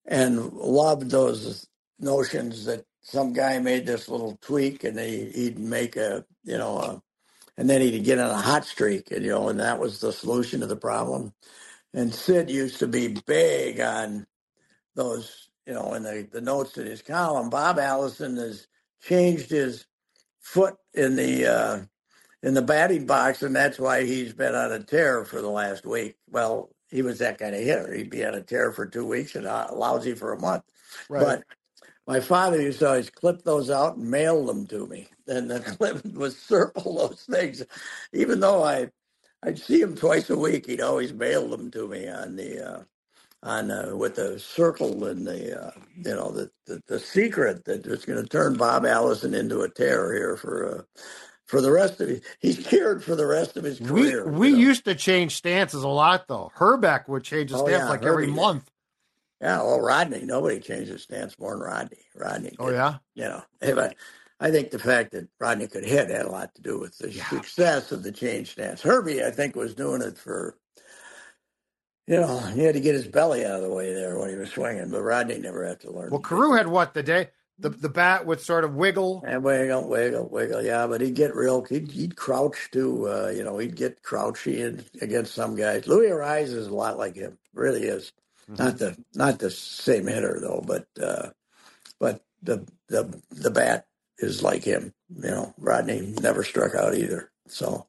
[0.06, 1.66] and loved those
[1.98, 6.78] notions that some guy made this little tweak and he, he'd make a, you know,
[6.78, 7.02] a,
[7.56, 10.12] and then he'd get on a hot streak, and you know, and that was the
[10.12, 11.32] solution to the problem.
[11.92, 14.26] And Sid used to be big on
[14.94, 17.50] those, you know, in the, the notes in his column.
[17.50, 18.66] Bob Allison has
[19.02, 19.86] changed his
[20.38, 21.80] foot in the uh,
[22.42, 25.84] in the batting box, and that's why he's been on a tear for the last
[25.84, 26.16] week.
[26.28, 27.92] Well, he was that kind of hitter.
[27.92, 30.64] He'd be on a tear for two weeks and uh, lousy for a month.
[31.08, 31.24] Right.
[31.24, 31.42] But
[32.06, 35.08] my father used to always clip those out and mail them to me.
[35.30, 37.62] And the clip would circle those things.
[38.12, 38.90] Even though I,
[39.42, 42.82] I'd see him twice a week, he'd always mail them to me on the, uh,
[43.42, 47.86] on uh, with the circle and the, uh, you know, the, the, the secret that
[47.86, 51.00] was going to turn Bob Allison into a terror here for, uh,
[51.46, 54.24] for the rest of his, he's cured for the rest of his career.
[54.24, 54.58] We we know?
[54.58, 56.52] used to change stances a lot though.
[56.56, 58.70] Hrbek would change his oh, stance yeah, like Herbie every month.
[59.40, 61.98] Yeah, well, Rodney, nobody changes stance more than Rodney.
[62.14, 62.54] Rodney.
[62.58, 62.98] oh yeah.
[63.14, 63.94] You know, if I,
[64.40, 67.12] I think the fact that Rodney could hit had a lot to do with the
[67.12, 67.28] yeah.
[67.28, 68.80] success of the change stance.
[68.80, 70.56] Herbie, I think, was doing it for.
[72.06, 74.34] You know, he had to get his belly out of the way there when he
[74.34, 76.10] was swinging, but Rodney never had to learn.
[76.10, 77.28] Well, Carew had what the day
[77.60, 80.62] the the bat would sort of wiggle and wiggle, wiggle, wiggle.
[80.62, 81.62] Yeah, but he'd get real.
[81.64, 83.08] He'd, he'd crouch too.
[83.08, 85.86] Uh, you know, he'd get crouchy and against some guys.
[85.86, 87.38] Luis Arraez is a lot like him.
[87.52, 88.12] Really is.
[88.50, 88.62] Mm-hmm.
[88.62, 91.30] Not the not the same hitter though, but uh,
[91.98, 93.86] but the the the bat
[94.20, 94.94] is like him.
[95.14, 97.30] You know, Rodney never struck out either.
[97.48, 97.86] So,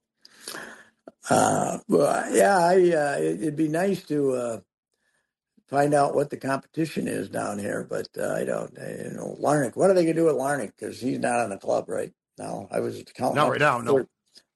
[1.30, 4.60] uh, well, yeah, I, uh, it'd be nice to uh,
[5.70, 7.86] find out what the competition is down here.
[7.90, 9.76] But uh, I don't, you know, Larnach.
[9.76, 10.74] What are they going to do with Larnach?
[10.78, 12.68] Because he's not on the club right now.
[12.72, 13.36] I was counting.
[13.38, 14.08] No, right now, no.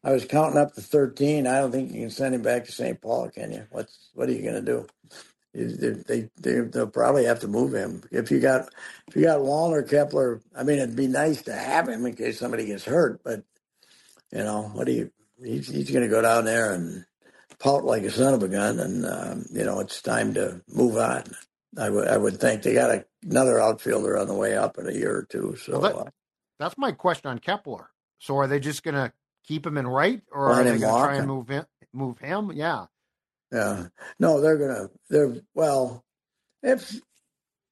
[0.03, 1.47] I was counting up to thirteen.
[1.47, 3.01] I don't think you can send him back to St.
[3.01, 3.67] Paul, can you?
[3.71, 4.87] What's what are you going to do?
[5.55, 8.69] They, they they'll probably have to move him if you got
[9.07, 10.41] if you got Wallner Kepler.
[10.55, 13.43] I mean, it'd be nice to have him in case somebody gets hurt, but
[14.31, 15.11] you know what do you?
[15.41, 17.05] He's, he's going to go down there and
[17.59, 20.97] pout like a son of a gun, and um, you know it's time to move
[20.97, 21.23] on.
[21.77, 24.89] I would I would think they got a, another outfielder on the way up in
[24.89, 25.55] a year or two.
[25.55, 26.09] So well, that, uh,
[26.59, 27.89] that's my question on Kepler.
[28.19, 29.13] So are they just going to
[29.45, 31.65] keep him in right, or are they going to try and move him?
[31.93, 32.51] Move him?
[32.53, 32.85] Yeah.
[33.51, 33.87] Yeah.
[34.19, 34.89] No, they're gonna.
[35.09, 36.03] They're well.
[36.63, 36.99] If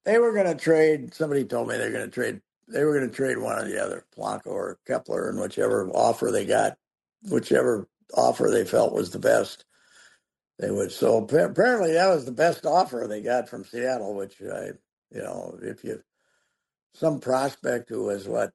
[0.05, 2.41] they were going to trade, somebody told me they're going to trade.
[2.67, 6.31] They were going to trade one or the other, Polanco or Kepler, and whichever offer
[6.31, 6.77] they got,
[7.29, 9.65] whichever offer they felt was the best,
[10.59, 10.91] they would.
[10.91, 14.13] So apparently, that was the best offer they got from Seattle.
[14.15, 14.71] Which I,
[15.11, 16.01] you know, if you
[16.93, 18.51] some prospect who was what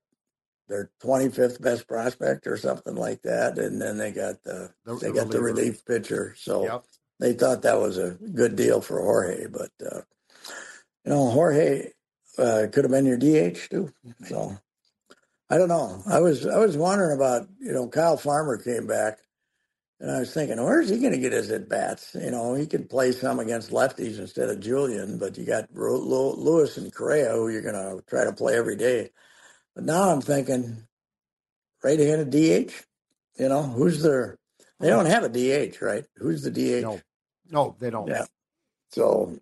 [0.69, 5.13] their 25th best prospect or something like that, and then they got the, the they
[5.13, 6.35] got the relief pitcher.
[6.39, 6.85] So yep
[7.21, 10.01] they thought that was a good deal for Jorge, but uh,
[11.05, 11.91] you know Jorge
[12.39, 13.93] uh, could have been your DH too.
[14.27, 14.57] So
[15.51, 16.03] I don't know.
[16.07, 19.19] I was I was wondering about you know Kyle Farmer came back,
[20.01, 22.15] and I was thinking where's he going to get his at bats?
[22.15, 26.77] You know he could play some against lefties instead of Julien, but you got Lewis
[26.77, 29.11] and Correa who you're going to try to play every day.
[29.75, 30.85] But now I'm thinking
[31.83, 32.73] right-handed DH.
[33.41, 34.39] You know who's their
[34.81, 36.05] they don't have a DH, right?
[36.17, 36.83] Who's the DH?
[36.83, 37.01] No.
[37.51, 38.09] No, they don't.
[38.09, 38.27] Yeah.
[38.91, 39.39] So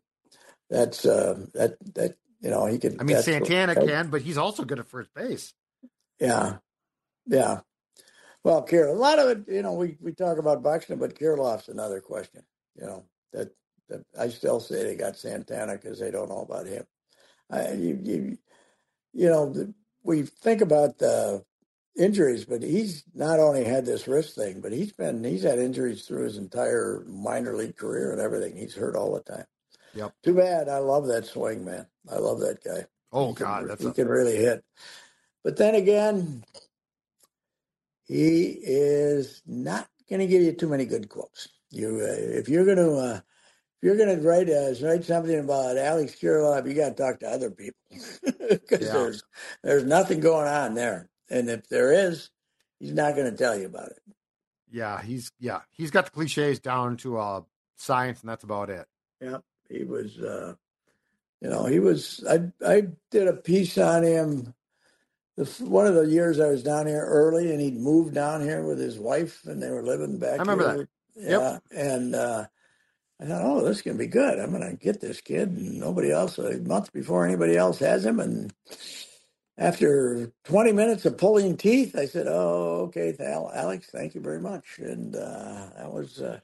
[0.71, 3.01] that's uh, that that you know he can.
[3.01, 5.55] I mean, Santana what, can, but he's also good at first base.
[6.21, 6.59] Yeah,
[7.27, 7.61] yeah.
[8.47, 11.69] Well, Kirill, a lot of it, you know, we, we talk about Buxton, but Kirilloff's
[11.69, 12.43] another question.
[12.77, 13.51] You know that,
[13.89, 16.85] that I still say they got Santana because they don't know about him.
[17.51, 18.39] I, you, you,
[19.13, 21.43] you know, the, we think about the
[21.97, 26.07] injuries, but he's not only had this wrist thing, but he's been he's had injuries
[26.07, 28.57] through his entire minor league career and everything.
[28.57, 29.47] He's hurt all the time.
[29.95, 30.13] Yep.
[30.23, 30.69] Too bad.
[30.69, 31.87] I love that swing, man.
[32.11, 32.87] I love that guy.
[33.13, 33.93] Oh he God, can, that's he a...
[33.93, 34.65] can really hit.
[35.43, 36.45] But then again,
[38.05, 41.49] he is not going to give you too many good quotes.
[41.71, 45.39] You, uh, if you're going to, uh, if you're going to write uh, write something
[45.39, 47.81] about Alex Kirilloff, you got to talk to other people
[48.49, 48.93] because yeah.
[48.93, 49.23] there's
[49.63, 51.09] there's nothing going on there.
[51.29, 52.31] And if there is,
[52.79, 54.03] he's not going to tell you about it.
[54.71, 57.41] Yeah, he's yeah, he's got the cliches down to uh
[57.77, 58.87] science and that's about it.
[59.21, 60.55] Yeah, he was uh
[61.41, 64.55] you know, he was I I did a piece on him
[65.37, 68.65] the, one of the years I was down here early and he'd moved down here
[68.65, 70.89] with his wife and they were living back I remember here.
[71.17, 71.31] that.
[71.31, 71.53] Yeah.
[71.53, 71.63] Yep.
[71.71, 72.47] And uh
[73.21, 74.39] I thought, oh, this is going to be good.
[74.39, 76.37] I'm going to get this kid, and nobody else.
[76.37, 78.53] A month before anybody else has him, and
[79.59, 84.79] after 20 minutes of pulling teeth, I said, "Oh, okay, Alex, thank you very much."
[84.79, 86.41] And uh, that was uh,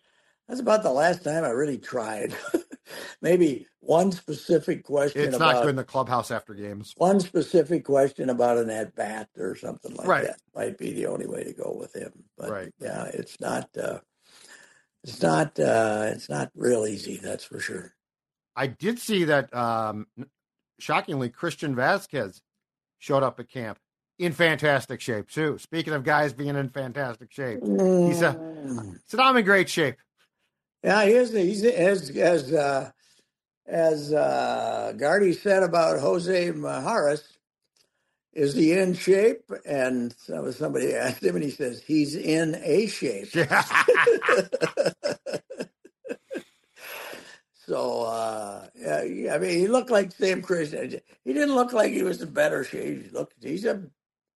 [0.49, 2.35] that's about the last time I really tried.
[3.23, 5.23] Maybe one specific question.
[5.23, 6.95] It's about, not good in the clubhouse after games.
[6.97, 10.25] One specific question about an at bat or something like right.
[10.25, 12.13] that might be the only way to go with him.
[12.37, 12.75] But right.
[12.81, 13.69] yeah, it's not.
[13.77, 14.01] Uh,
[15.05, 15.59] it's not.
[15.59, 17.19] Uh, it's not real easy.
[17.19, 17.95] That's for sure.
[18.57, 19.55] I did see that.
[19.55, 20.07] Um,
[20.81, 22.41] shockingly, Christian Vazquez
[23.03, 23.79] showed up at camp
[24.19, 25.59] in fantastic shape too.
[25.59, 28.99] Speaking of guys being in fantastic shape, he said, mm.
[29.07, 29.97] said I'm in great shape.
[30.85, 31.33] Yeah, he is.
[31.33, 32.91] He's as as uh,
[33.67, 37.23] as uh, Gardy said about Jose Mijares.
[38.33, 39.51] Is he in shape?
[39.67, 43.29] And somebody asked him, and he says he's in a shape.
[47.67, 51.01] So uh, yeah, I mean, he looked like Sam Christian.
[51.25, 53.05] He didn't look like he was in better shape.
[53.05, 53.83] He looked, he's a,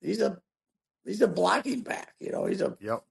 [0.01, 0.39] he's a,
[1.05, 2.15] he's a blocking back.
[2.21, 3.03] You know, he's a yep.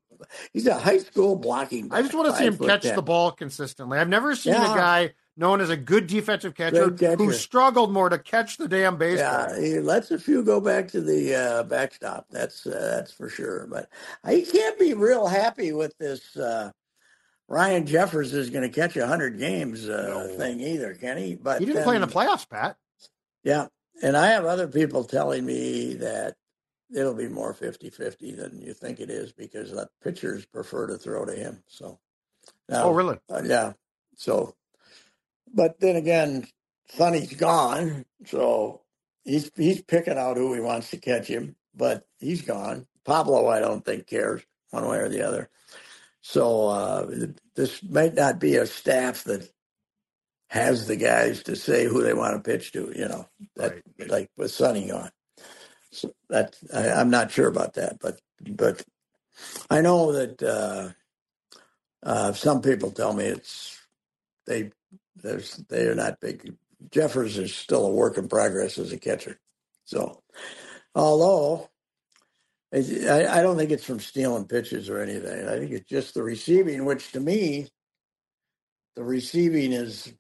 [0.54, 1.90] He's a high school blocking.
[1.90, 2.96] Back, I just want to see him catch 10.
[2.96, 4.00] the ball consistently.
[4.00, 4.72] I've never seen yeah.
[4.72, 8.70] a guy known as a good defensive catcher, catcher, who struggled more to catch the
[8.70, 9.50] damn baseball.
[9.50, 12.28] Yeah, he lets a few go back to the uh, backstop.
[12.30, 13.68] That's uh, that's for sure.
[13.70, 13.90] But
[14.30, 16.38] he can't be real happy with this.
[16.38, 16.72] Uh,
[17.48, 20.38] Ryan Jeffers is going to catch a hundred games uh, no.
[20.38, 21.36] thing either, can he?
[21.36, 22.78] But he didn't then, play in the playoffs, Pat.
[23.44, 23.68] Yeah,
[24.02, 26.36] and I have other people telling me that
[26.96, 31.26] it'll be more 50-50 than you think it is because the pitchers prefer to throw
[31.26, 31.64] to him.
[31.68, 32.00] So,
[32.68, 33.18] now, oh really?
[33.30, 33.74] Uh, yeah.
[34.18, 34.56] So
[35.56, 36.48] but then again,
[36.90, 38.82] Sonny's gone, so
[39.24, 41.56] he's he's picking out who he wants to catch him.
[41.74, 42.88] But he's gone.
[43.06, 45.50] Pablo, I don't think cares one way or the other.
[46.28, 49.48] So uh, this might not be a staff that
[50.48, 52.92] has the guys to say who they want to pitch to.
[52.96, 54.10] You know, that right.
[54.10, 55.12] like with Sonny gone.
[55.92, 58.84] So that I, am not sure about that, but but
[59.70, 60.90] I know that uh,
[62.02, 63.80] uh, some people tell me it's
[64.48, 64.72] they
[65.18, 66.56] there's, they are not big.
[66.90, 69.40] Jeffers is still a work in progress as a catcher.
[69.84, 70.24] So,
[70.96, 71.70] although
[72.76, 75.48] I, I don't think it's from stealing pitches or anything.
[75.48, 77.68] I think it's just the receiving, which to me,
[78.96, 80.14] the receiving is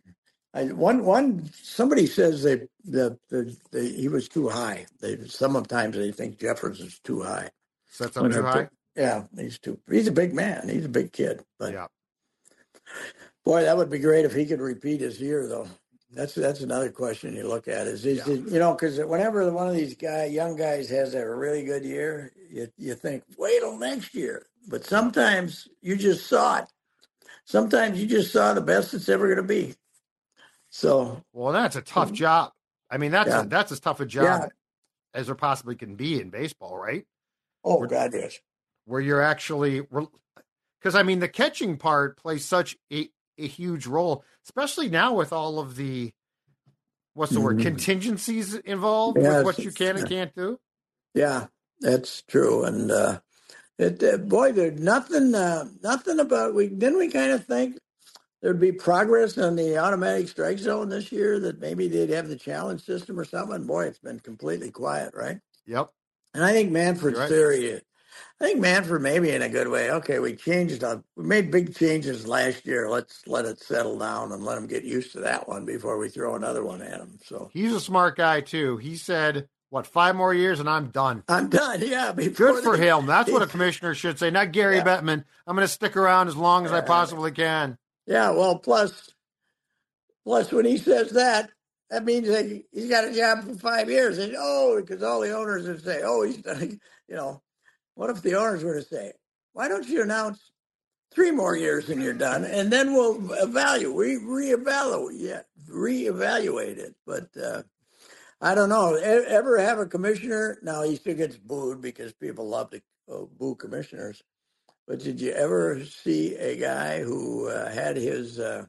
[0.53, 4.85] I, one one somebody says they the, the, the he was too high.
[5.01, 7.49] They sometimes they think Jeffers is too high.
[7.99, 8.69] That's too high.
[8.95, 9.77] Yeah, he's too.
[9.89, 10.69] He's a big man.
[10.69, 11.43] He's a big kid.
[11.59, 11.87] But yeah.
[13.43, 15.67] Boy, that would be great if he could repeat his year, though.
[16.11, 18.35] That's that's another question you look at is, is yeah.
[18.35, 22.31] you know because whenever one of these guy young guys has a really good year,
[22.49, 24.45] you you think wait till next year.
[24.67, 26.65] But sometimes you just saw it.
[27.43, 29.75] Sometimes you just saw the best it's ever going to be.
[30.69, 32.51] So well, that's a tough um, job.
[32.89, 33.41] I mean, that's yeah.
[33.41, 34.47] a, that's as tough a job yeah.
[35.13, 37.05] as there possibly can be in baseball, right?
[37.63, 38.39] Oh where, God, yes.
[38.85, 39.81] Where you're actually
[40.79, 45.33] because I mean the catching part plays such a a huge role, especially now with
[45.33, 46.13] all of the
[47.13, 47.67] what's the word mm-hmm.
[47.67, 50.59] contingencies involved yeah, with what you can and can't do.
[51.13, 51.47] Yeah,
[51.79, 53.19] that's true, and uh,
[53.77, 57.77] it uh, boy, there's nothing uh, nothing about we didn't we kind of think
[58.41, 62.35] there'd be progress on the automatic strike zone this year that maybe they'd have the
[62.35, 63.65] challenge system or something.
[63.65, 65.39] Boy, it's been completely quiet, right?
[65.65, 65.89] Yep.
[66.33, 67.29] And I think Manfred's right.
[67.29, 67.81] theory
[68.39, 69.91] I think Manfred maybe in a good way.
[69.91, 72.89] Okay, we changed on we made big changes last year.
[72.89, 76.09] Let's let it settle down and let him get used to that one before we
[76.09, 77.17] throw another one at him.
[77.23, 78.75] So he's a smart guy too.
[78.75, 81.81] He said, "What five more years and I'm done." I'm done.
[81.87, 83.05] Yeah, good for they, him.
[83.05, 84.31] That's what a commissioner should say.
[84.31, 84.83] Not Gary yeah.
[84.83, 85.23] Bettman.
[85.47, 87.77] I'm going to stick around as long as I possibly can.
[88.05, 88.31] Yeah.
[88.31, 89.11] Well, plus,
[90.25, 91.51] plus when he says that,
[91.89, 94.17] that means that he's got a job for five years.
[94.17, 97.41] And oh, because all the owners would say, "Oh, he's done," you know
[97.95, 99.13] what if the owners were to say,
[99.53, 100.51] why don't you announce
[101.13, 106.95] three more years and you're done, and then we'll evaluate, we reevaluate, yeah, reevaluate it.
[107.05, 107.63] But uh,
[108.41, 108.95] I don't know.
[108.95, 110.57] Ever have a commissioner?
[110.61, 112.81] Now he still gets booed because people love to
[113.11, 114.21] uh, boo commissioners.
[114.87, 118.65] But did you ever see a guy who uh, had his uh,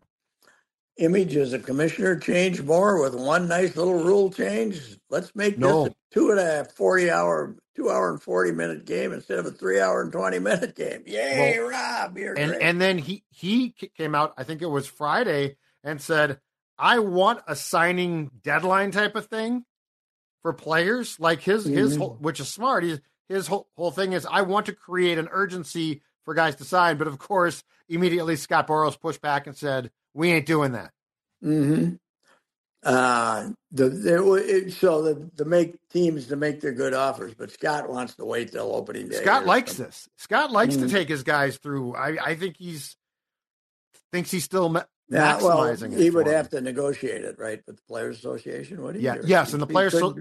[0.97, 4.99] image as a commissioner change more with one nice little rule change?
[5.11, 5.85] Let's make no.
[5.85, 9.39] this a two and a half, 40 hour two hour and 40 minute game instead
[9.39, 11.03] of a three hour and 20 minute game.
[11.07, 12.19] Yay, well, Rob.
[12.19, 12.63] You're and, great.
[12.63, 16.41] and then he, he came out, I think it was Friday, and said,
[16.79, 19.65] I want a signing deadline type of thing
[20.43, 21.21] for players.
[21.21, 21.77] Like his, mm-hmm.
[21.77, 22.85] his whole, which is smart.
[22.85, 26.65] He's, his whole, whole thing is, I want to create an urgency for guys to
[26.65, 26.97] sign.
[26.97, 30.91] But of course, immediately Scott Boras pushed back and said, we ain't doing that.
[31.45, 31.95] Mm-hmm.
[32.83, 37.89] Uh, the, it, so the, the make teams to make their good offers, but Scott
[37.89, 39.17] wants to wait till opening day.
[39.17, 39.87] Scott likes something.
[39.87, 40.09] this.
[40.17, 40.83] Scott likes mm.
[40.83, 41.95] to take his guys through.
[41.97, 42.97] I, I think he's
[44.13, 47.77] thinks he's still ma- yeah, maximizing well, He would have to negotiate it, right, with
[47.77, 48.83] the Players Association.
[48.83, 49.07] What do you?
[49.07, 49.93] Yeah, yes, and the players.
[49.93, 50.17] So,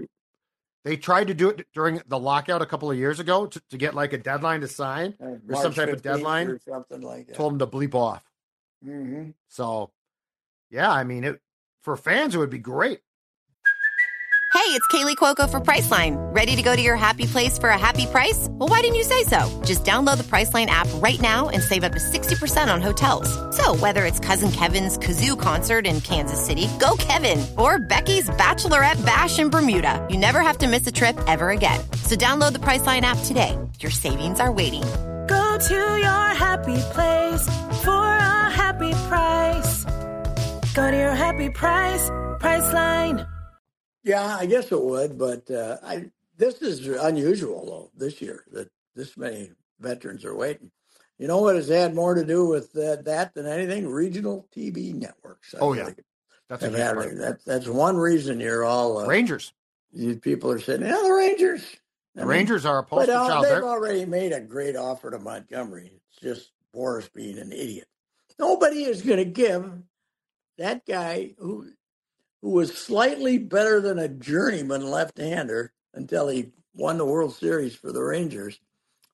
[0.84, 3.76] they tried to do it during the lockout a couple of years ago to, to
[3.76, 6.48] get like a deadline to sign uh, or some type of deadline.
[6.48, 7.34] Or something like that.
[7.34, 8.22] Told him to bleep off.
[8.84, 9.30] Mm-hmm.
[9.48, 9.90] So,
[10.70, 11.40] yeah, I mean, it,
[11.82, 13.00] for fans, it would be great.
[14.56, 16.16] Hey, it's Kaley Cuoco for Priceline.
[16.34, 18.48] Ready to go to your happy place for a happy price?
[18.50, 19.62] Well, why didn't you say so?
[19.64, 23.28] Just download the Priceline app right now and save up to 60% on hotels.
[23.54, 29.04] So, whether it's Cousin Kevin's Kazoo concert in Kansas City, go Kevin, or Becky's Bachelorette
[29.04, 31.78] Bash in Bermuda, you never have to miss a trip ever again.
[32.02, 33.56] So, download the Priceline app today.
[33.80, 34.82] Your savings are waiting.
[35.56, 37.48] Go to your happy place
[37.82, 39.84] for a happy price.
[40.74, 43.26] Go to your happy price, Priceline.
[44.04, 48.68] Yeah, I guess it would, but uh, I this is unusual though this year that
[48.94, 50.70] this many veterans are waiting.
[51.16, 53.88] You know what has had more to do with that, that than anything?
[53.88, 55.54] Regional TV networks.
[55.54, 55.88] I oh yeah,
[56.50, 59.54] that's a that, that's one reason you're all uh, Rangers.
[59.90, 61.64] You people are saying, yeah, the Rangers.
[62.16, 63.44] The I Rangers mean, are a poster but, uh, child.
[63.44, 63.68] They've They're...
[63.68, 65.92] already made a great offer to Montgomery.
[66.10, 67.86] It's just Boras being an idiot.
[68.38, 69.70] Nobody is going to give
[70.58, 71.70] that guy who
[72.42, 77.92] who was slightly better than a journeyman left-hander until he won the World Series for
[77.92, 78.60] the Rangers.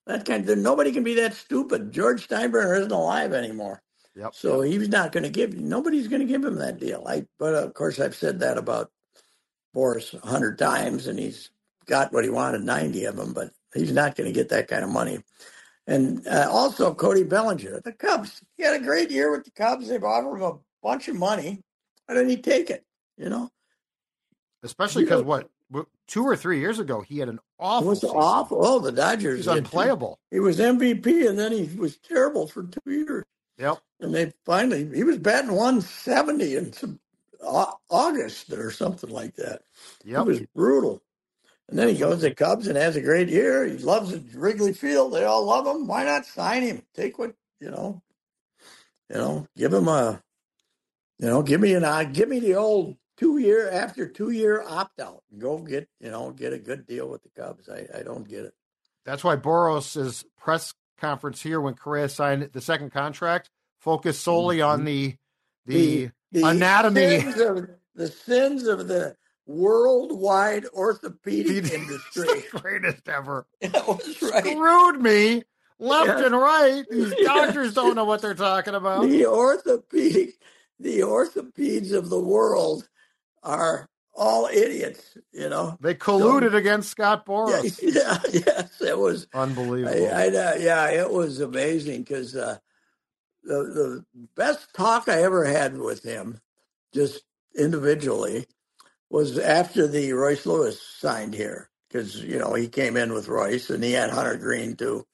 [0.06, 1.92] That kind of nobody can be that stupid.
[1.92, 3.82] George Steinbrenner isn't alive anymore.
[4.14, 4.34] Yep.
[4.34, 5.54] So he's not going to give.
[5.54, 7.04] Nobody's going to give him that deal.
[7.06, 8.90] I, but of course, I've said that about
[9.74, 11.50] Boras a hundred times, and he's
[11.92, 13.34] got what he wanted, ninety of them.
[13.34, 15.18] But he's not going to get that kind of money.
[15.86, 18.42] And uh, also Cody Bellinger, the Cubs.
[18.56, 19.88] He had a great year with the Cubs.
[19.88, 21.60] They've offered him a bunch of money.
[22.06, 22.84] Why didn't he take it?
[23.18, 23.50] You know,
[24.62, 25.50] especially because what
[26.06, 27.88] two or three years ago he had an awful.
[27.88, 28.16] It was season.
[28.16, 28.58] awful.
[28.64, 29.38] Oh, the Dodgers.
[29.40, 30.18] He's unplayable.
[30.30, 33.24] He was MVP, and then he was terrible for two years.
[33.58, 33.78] Yep.
[34.00, 36.98] And they finally he was batting 170 in some
[37.90, 39.62] August or something like that.
[40.04, 40.20] Yep.
[40.20, 41.02] It was brutal.
[41.68, 43.64] And then he goes to Cubs and has a great year.
[43.64, 45.12] He loves Wrigley Field.
[45.12, 45.86] They all love him.
[45.86, 46.82] Why not sign him?
[46.94, 48.02] Take what you know.
[49.08, 50.22] You know, give him a.
[51.18, 54.62] You know, give me an uh, give me the old two year after two year
[54.66, 55.22] opt out.
[55.38, 57.68] Go get you know get a good deal with the Cubs.
[57.68, 58.54] I I don't get it.
[59.04, 63.50] That's why Boras's press conference here when Correa signed the second contract
[63.80, 64.70] focused solely mm-hmm.
[64.70, 65.16] on the
[65.66, 67.16] the, the, the anatomy.
[67.16, 69.16] Of, the sins of the
[69.52, 72.44] worldwide orthopedic industry.
[72.50, 73.46] greatest ever.
[73.60, 74.44] That was right.
[74.44, 75.42] Screwed me
[75.78, 76.26] left yeah.
[76.26, 76.84] and right.
[76.90, 77.82] These doctors yeah.
[77.82, 79.08] don't know what they're talking about.
[79.08, 80.34] The orthopedic,
[80.78, 82.88] the orthopedes of the world
[83.42, 85.16] are all idiots.
[85.32, 87.80] You know, they colluded so, against Scott Boras.
[87.82, 89.94] Yeah, yeah, yes, it was unbelievable.
[89.94, 92.58] I, I, uh, yeah, it was amazing because uh,
[93.42, 96.40] the the best talk I ever had with him,
[96.94, 97.22] just
[97.56, 98.46] individually,
[99.12, 103.70] was after the Royce Lewis signed here because you know he came in with Royce
[103.70, 105.06] and he had Hunter Greene too,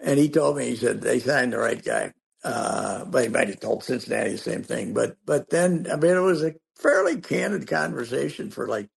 [0.00, 2.12] and he told me he said they signed the right guy.
[2.44, 4.94] Uh, but he might have told Cincinnati the same thing.
[4.94, 8.88] But but then I mean it was a fairly candid conversation for like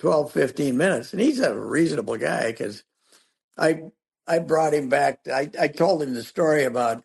[0.00, 2.84] 12, 15 minutes, and he's a reasonable guy because
[3.58, 3.82] I
[4.26, 5.20] I brought him back.
[5.32, 7.04] I I told him the story about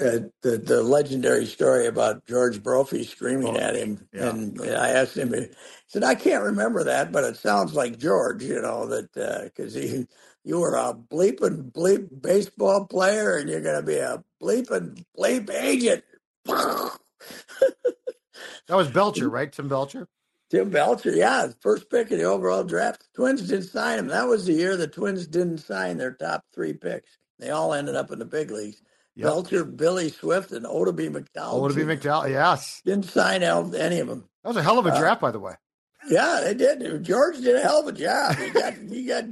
[0.00, 4.30] uh, the the legendary story about George Brophy screaming oh, at him, yeah.
[4.30, 5.34] and, I asked him.
[5.34, 5.48] He
[5.88, 9.12] said, "I can't remember that, but it sounds like George." You know that
[9.44, 10.06] because uh, he
[10.44, 15.50] you were a bleeping bleep baseball player, and you're going to be a bleeping bleep
[15.50, 16.02] agent.
[16.46, 16.98] that
[18.68, 19.52] was Belcher, right?
[19.52, 20.08] Tim Belcher.
[20.50, 23.00] Tim Belcher, yeah, first pick of the overall draft.
[23.00, 24.08] The Twins didn't sign him.
[24.08, 27.18] That was the year the Twins didn't sign their top three picks.
[27.38, 28.82] They all ended up in the big leagues.
[29.16, 29.26] Yep.
[29.26, 31.70] Belcher, Billy Swift, and Oddibe McDowell.
[31.70, 32.80] Oddibe McDowell, yes.
[32.84, 34.28] Didn't sign out any of them.
[34.42, 35.54] That was a hell of a uh, draft, uh, by the way.
[36.08, 37.04] Yeah, they did.
[37.04, 38.36] George did a hell of a job.
[38.36, 39.24] He got he got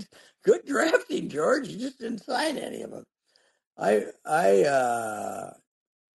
[0.45, 1.69] good drafting, George.
[1.69, 3.05] He just didn't sign any of them.
[3.79, 5.53] I I uh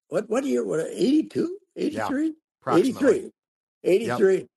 [0.10, 1.58] what what year what 82?
[1.76, 2.34] 83?
[2.68, 3.32] Yeah, 83.
[3.84, 4.36] 83.
[4.36, 4.48] Yep.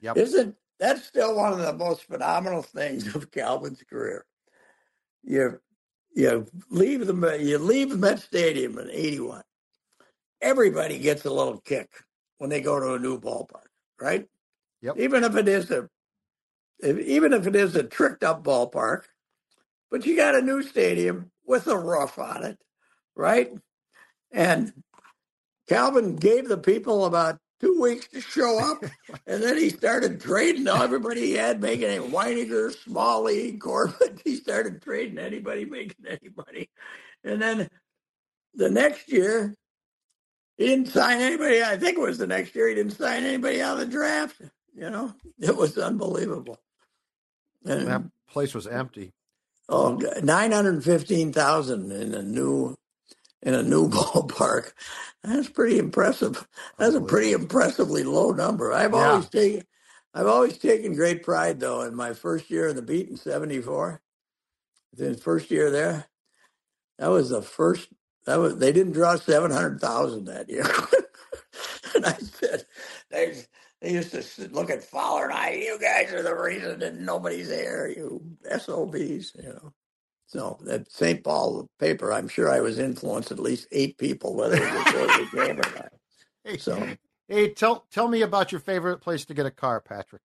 [0.00, 0.16] yep.
[0.16, 4.24] Isn't that's still one of the most phenomenal things of Calvin's career.
[5.22, 5.60] You
[6.14, 9.42] you leave the you leave Met Stadium in '81.
[10.40, 11.90] Everybody gets a little kick
[12.38, 13.68] when they go to a new ballpark,
[14.00, 14.26] right?
[14.82, 14.98] Yep.
[14.98, 15.88] Even if it is a,
[16.80, 19.04] if, even if it is a tricked up ballpark,
[19.90, 22.58] but you got a new stadium with a roof on it,
[23.16, 23.52] right?
[24.32, 24.72] And
[25.68, 28.84] Calvin gave the people about two weeks to show up,
[29.26, 34.20] and then he started trading everybody he had, making it Wynegar, Smalley, Corbett.
[34.24, 36.68] He started trading anybody, making anybody,
[37.24, 37.68] and then
[38.54, 39.54] the next year
[40.56, 41.62] he didn't sign anybody.
[41.62, 44.40] I think it was the next year he didn't sign anybody out of the draft.
[44.74, 46.58] You know, it was unbelievable.
[47.64, 49.12] And that place was empty.
[49.68, 52.74] Oh, 915,000 in a new
[53.42, 54.72] in a new ballpark.
[55.22, 56.46] That's pretty impressive.
[56.78, 58.72] That's a pretty impressively low number.
[58.72, 59.10] I've yeah.
[59.10, 59.64] always taken
[60.14, 64.00] I've always taken great pride though in my first year in the beat in 74.
[64.94, 66.06] The first year there,
[66.98, 67.88] that was the first
[68.26, 70.64] that was they didn't draw 700,000 that year.
[71.94, 72.66] and I said
[73.10, 73.42] they
[73.80, 77.48] they used to look at Fowler and I, you guys are the reason that nobody's
[77.48, 79.72] there, you SOBs, you know.
[80.32, 81.22] So that St.
[81.22, 85.36] Paul paper, I'm sure I was influenced at least eight people, whether it was the
[85.36, 85.92] game or not.
[86.44, 86.88] Hey, so,
[87.28, 90.22] hey, tell tell me about your favorite place to get a car, Patrick.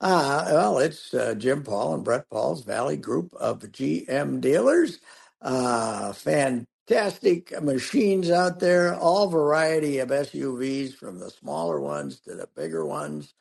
[0.00, 5.00] Uh, well, it's uh, Jim Paul and Brett Paul's Valley Group of GM dealers.
[5.42, 12.48] Uh, fantastic machines out there, all variety of SUVs from the smaller ones to the
[12.56, 13.34] bigger ones.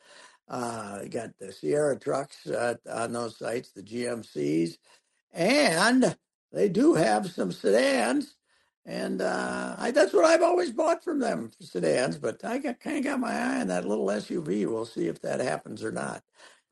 [0.49, 4.77] Uh, you got the Sierra trucks uh, on those sites, the GMCs,
[5.33, 6.17] and
[6.51, 8.35] they do have some sedans.
[8.85, 12.17] And uh, I, that's what I've always bought from them, sedans.
[12.17, 14.67] But I got, kind of got my eye on that little SUV.
[14.67, 16.23] We'll see if that happens or not.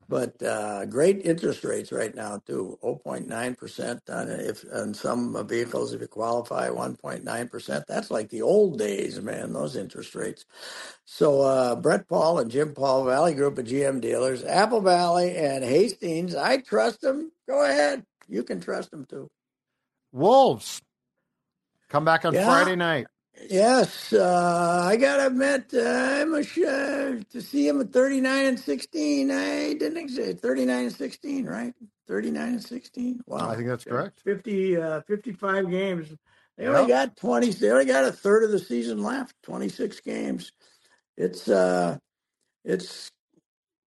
[0.08, 2.78] But uh, great interest rates right now too.
[2.84, 7.84] 0.9 percent on if on some vehicles if you qualify, 1.9 percent.
[7.88, 9.52] That's like the old days, man.
[9.54, 10.44] Those interest rates.
[11.06, 15.64] So uh, Brett Paul and Jim Paul Valley Group of GM dealers, Apple Valley and
[15.64, 16.36] Hastings.
[16.36, 17.32] I trust them.
[17.48, 18.04] Go ahead.
[18.28, 19.28] You can trust them too.
[20.12, 20.82] Wolves
[21.90, 22.38] come back on Yeah.
[22.38, 23.08] Friday night.
[23.50, 28.46] Yes, uh, I gotta admit, uh, I'm a sh- uh, to see him at 39
[28.46, 29.30] and 16.
[29.30, 30.40] I didn't exist.
[30.40, 31.74] 39 and 16, right?
[32.08, 33.22] 39 and 16.
[33.26, 34.24] Wow, I think that's correct.
[34.24, 36.14] 50, uh, 55 games.
[36.58, 36.76] They Yep.
[36.76, 37.50] only got 20.
[37.52, 39.34] They only got a third of the season left.
[39.44, 40.52] 26 games.
[41.16, 41.98] It's uh,
[42.64, 43.10] it's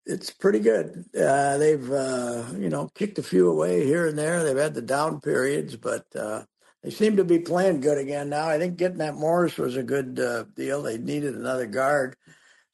[0.06, 1.04] it's pretty good.
[1.18, 4.42] Uh, they've uh, you know kicked a few away here and there.
[4.42, 6.44] They've had the down periods, but uh,
[6.82, 8.48] they seem to be playing good again now.
[8.48, 10.82] I think getting that Morris was a good uh, deal.
[10.82, 12.16] They needed another guard.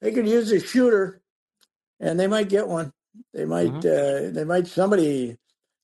[0.01, 1.21] They could use a shooter,
[2.01, 2.93] and they might get one.
[3.35, 3.85] They might.
[3.85, 4.67] Uh, they might.
[4.67, 5.37] Somebody.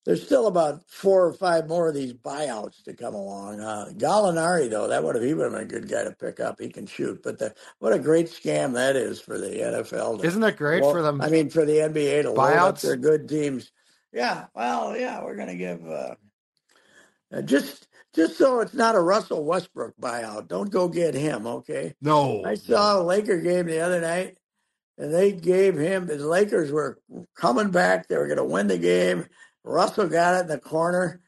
[0.06, 3.60] There's still about four or five more of these buyouts to come along.
[3.60, 6.38] Uh, Gallinari, though, that would have he would have been a good guy to pick
[6.38, 6.60] up.
[6.60, 10.20] He can shoot, but the, what a great scam that is for the NFL.
[10.20, 11.20] to- Isn't that great well, for them?
[11.20, 12.82] I mean, for the NBA to load up Buyouts?
[12.82, 13.72] their good teams.
[14.12, 16.14] Yeah, well, yeah, we're going to give uh,
[17.32, 20.46] uh, just just so it's not a Russell Westbrook buyout.
[20.46, 21.94] Don't go get him, okay?
[22.00, 24.38] no, I saw a Laker game the other night,
[24.96, 27.00] and they gave him the Lakers were
[27.34, 28.06] coming back.
[28.06, 29.26] They were going to win the game.
[29.66, 31.20] Russell got it in the corner,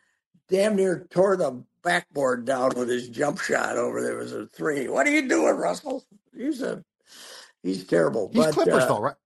[0.48, 4.18] damn near tore the backboard down with his jump shot over there.
[4.18, 4.88] It was a three.
[4.88, 6.04] What are you doing, Russell?
[6.34, 6.84] He's a
[7.62, 8.30] he's terrible.
[8.32, 9.16] he's but, Clippers uh, though, right?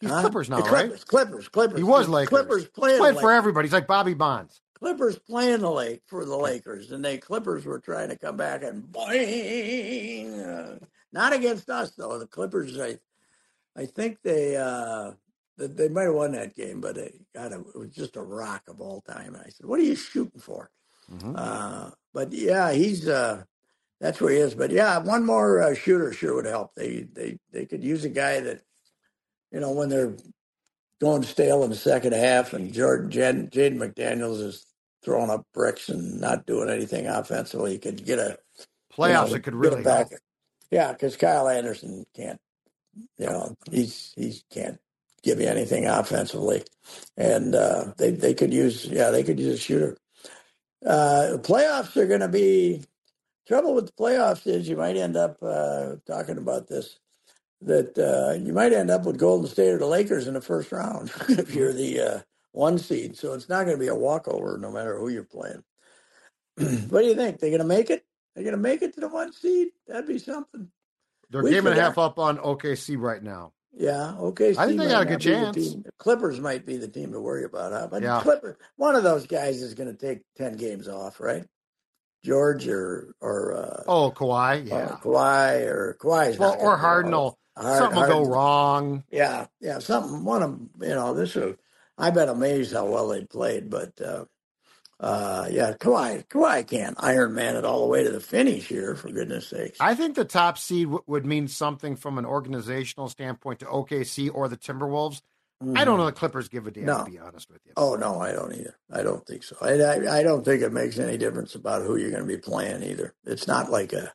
[0.00, 0.20] He's huh?
[0.20, 0.86] Clippers now, The right?
[0.86, 1.78] Clippers, Clippers, Clippers.
[1.78, 2.28] He was Lakers.
[2.28, 3.66] Clippers playing Played for everybody.
[3.66, 4.62] He's like Bobby Bonds.
[4.74, 8.62] Clippers playing the lake for the Lakers, and they Clippers were trying to come back
[8.62, 10.80] and boing.
[11.12, 12.18] Not against us though.
[12.20, 12.98] The Clippers, I,
[13.76, 15.10] I think they uh,
[15.58, 16.96] they, they might have won that game, but
[17.34, 19.34] got a, it was just a rock of all time.
[19.34, 20.70] And I said, "What are you shooting for?"
[21.12, 21.34] Mm-hmm.
[21.36, 23.44] Uh, but yeah, he's uh,
[24.00, 24.54] that's where he is.
[24.54, 26.74] But yeah, one more uh, shooter sure would help.
[26.74, 28.62] They they they could use a guy that
[29.52, 30.16] you know when they're
[31.00, 34.66] going stale in the second half, and Jordan Jad, Jaden McDaniels is
[35.02, 37.72] throwing up bricks and not doing anything offensively.
[37.72, 38.38] You could get a
[38.92, 40.10] Playoffs, you know, it could really back.
[40.10, 40.20] help.
[40.70, 42.40] Yeah, because Kyle Anderson can't.
[43.18, 44.78] You know, he's he can't
[45.22, 46.64] give you anything offensively,
[47.16, 49.96] and uh, they they could use yeah they could use a shooter.
[50.84, 52.82] Uh, playoffs are going to be
[53.46, 56.98] trouble with the playoffs is you might end up uh, talking about this
[57.62, 60.72] that uh, you might end up with Golden State or the Lakers in the first
[60.72, 62.20] round if you're the uh,
[62.52, 63.16] one seed.
[63.16, 65.62] So it's not going to be a walkover no matter who you're playing.
[66.88, 67.38] what do you think?
[67.38, 68.04] They're going to make it?
[68.34, 69.68] They're going to make it to the one seed?
[69.86, 70.70] That'd be something.
[71.28, 73.52] They're We game and a half up on OKC right now.
[73.72, 74.54] Yeah, okay.
[74.56, 75.76] I think they got a good chance.
[75.98, 77.88] Clippers might be the team to worry about, huh?
[77.90, 78.20] But Yeah.
[78.22, 81.44] Clipper, one of those guys is going to take ten games off, right?
[82.24, 84.76] George or or uh, Oh, Kawhi, yeah.
[84.76, 89.04] uh, Kawhi or Kawhi's well, or Harden will Hard- something will go wrong.
[89.10, 90.24] Yeah, yeah, something.
[90.24, 91.34] One of 'em, you know, this.
[91.36, 91.56] is-
[91.96, 94.24] I've been amazed how well they played, but uh,
[95.00, 98.94] uh, yeah, Kawhi, Kawhi can't Iron Man it all the way to the finish here,
[98.94, 99.78] for goodness sakes.
[99.80, 104.30] I think the top seed w- would mean something from an organizational standpoint to OKC
[104.32, 105.22] or the Timberwolves.
[105.76, 107.04] I don't know the Clippers give a damn, No.
[107.04, 107.72] to be honest with you.
[107.76, 108.76] Oh no, I don't either.
[108.90, 109.56] I don't think so.
[109.60, 112.38] I, I, I don't think it makes any difference about who you're going to be
[112.38, 113.14] playing either.
[113.26, 114.10] It's not like a,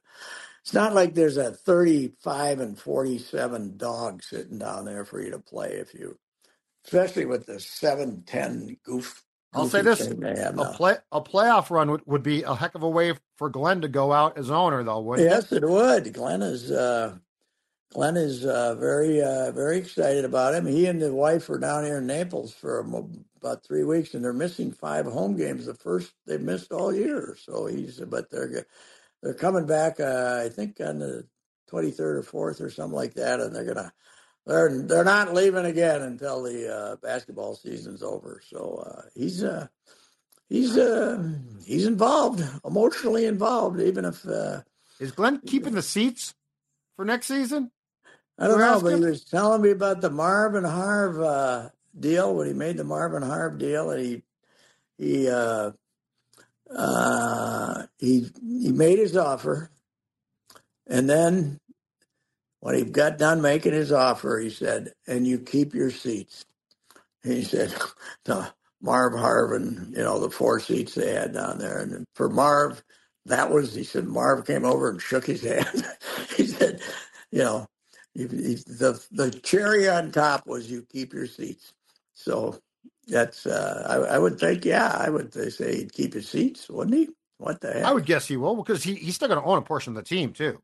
[0.63, 5.39] it's not like there's a 35 and 47 dog sitting down there for you to
[5.39, 6.17] play if you,
[6.85, 9.23] especially with the 7-10 goof.
[9.55, 12.55] I'll say this: thing they have a play a playoff run would, would be a
[12.55, 15.51] heck of a way for Glenn to go out as owner, though, wouldn't Yes, it?
[15.51, 16.13] it would.
[16.13, 17.17] Glenn is uh,
[17.93, 20.65] Glenn is uh, very uh, very excited about him.
[20.67, 22.79] He and the wife are down here in Naples for
[23.37, 25.65] about three weeks, and they're missing five home games.
[25.67, 27.37] The first they've missed all year.
[27.39, 28.65] So he's but they're
[29.23, 29.99] they're coming back.
[29.99, 31.27] Uh, I think on the
[31.69, 33.93] twenty third or fourth or something like that, and they're gonna.
[34.45, 38.41] They're they're not leaving again until the uh, basketball season's over.
[38.47, 39.67] So uh, he's uh,
[40.49, 41.31] he's uh,
[41.65, 44.61] he's involved, emotionally involved, even if uh,
[44.99, 46.35] Is Glenn keeping the seats
[46.95, 47.71] for next season?
[48.37, 52.35] I don't We're know, but he was telling me about the Marvin Harv uh, deal
[52.35, 54.23] when he made the Marvin Harv deal, and he
[54.97, 55.71] he uh,
[56.69, 59.71] uh, he he made his offer,
[60.85, 61.59] and then
[62.65, 66.45] when he got done making his offer, he said, "And you keep your seats."
[67.21, 67.71] He said,
[68.25, 68.51] "To
[68.81, 72.83] Marv Harvin, you know the four seats they had down there, and for Marv."
[73.27, 75.85] That was, he said, Marv came over and shook his hand.
[76.35, 76.81] he said,
[77.31, 77.67] you know,
[78.15, 81.73] the the cherry on top was you keep your seats.
[82.15, 82.59] So
[83.07, 86.97] that's uh, I, I, would think, yeah, I would say he'd keep his seats, wouldn't
[86.97, 87.09] he?
[87.37, 87.85] What the heck?
[87.85, 90.03] I would guess he will because he, he's still going to own a portion of
[90.03, 90.61] the team too.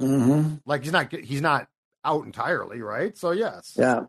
[0.00, 0.54] Mm-hmm.
[0.64, 1.68] Like he's not he's not
[2.04, 3.16] out entirely, right?
[3.16, 4.04] So yes, yeah.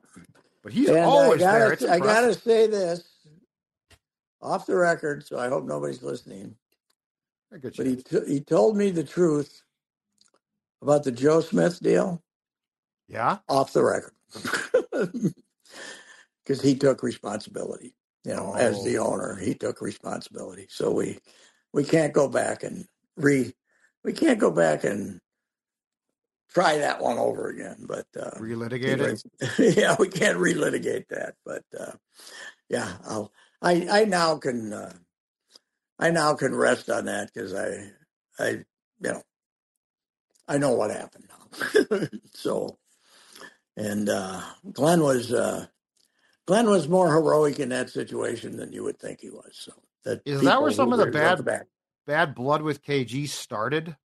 [0.63, 1.93] But he's and always I gotta, there.
[1.93, 3.03] I gotta say this
[4.41, 6.55] off the record, so I hope nobody's listening.
[7.51, 9.63] But he t- he told me the truth
[10.81, 12.23] about the Joe Smith deal.
[13.07, 14.13] Yeah, off the record,
[16.45, 17.93] because he took responsibility.
[18.23, 18.57] You know, oh.
[18.57, 20.67] as the owner, he took responsibility.
[20.69, 21.19] So we
[21.73, 22.85] we can't go back and
[23.17, 23.53] re
[24.03, 25.20] we can't go back and
[26.53, 27.85] try that one over again.
[27.87, 29.77] But uh, relitigate it.
[29.77, 31.35] yeah, we can't relitigate that.
[31.45, 31.93] But uh,
[32.69, 33.31] yeah, I'll
[33.61, 34.93] I I now can uh,
[35.99, 37.91] I now can rest on that because I
[38.39, 38.63] I you
[39.01, 39.21] know
[40.47, 42.07] I know what happened now.
[42.33, 42.77] so
[43.77, 44.41] and uh,
[44.71, 45.67] Glenn was uh,
[46.45, 49.51] Glenn was more heroic in that situation than you would think he was.
[49.53, 49.73] So
[50.03, 51.45] that is that where some of the bad
[52.05, 53.95] bad blood with KG started?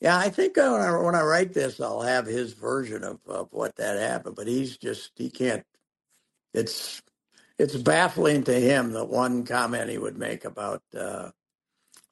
[0.00, 3.48] Yeah, I think when I, when I write this, I'll have his version of, of
[3.52, 4.36] what that happened.
[4.36, 5.64] But he's just he can't.
[6.54, 7.02] It's
[7.58, 11.30] it's baffling to him that one comment he would make about uh,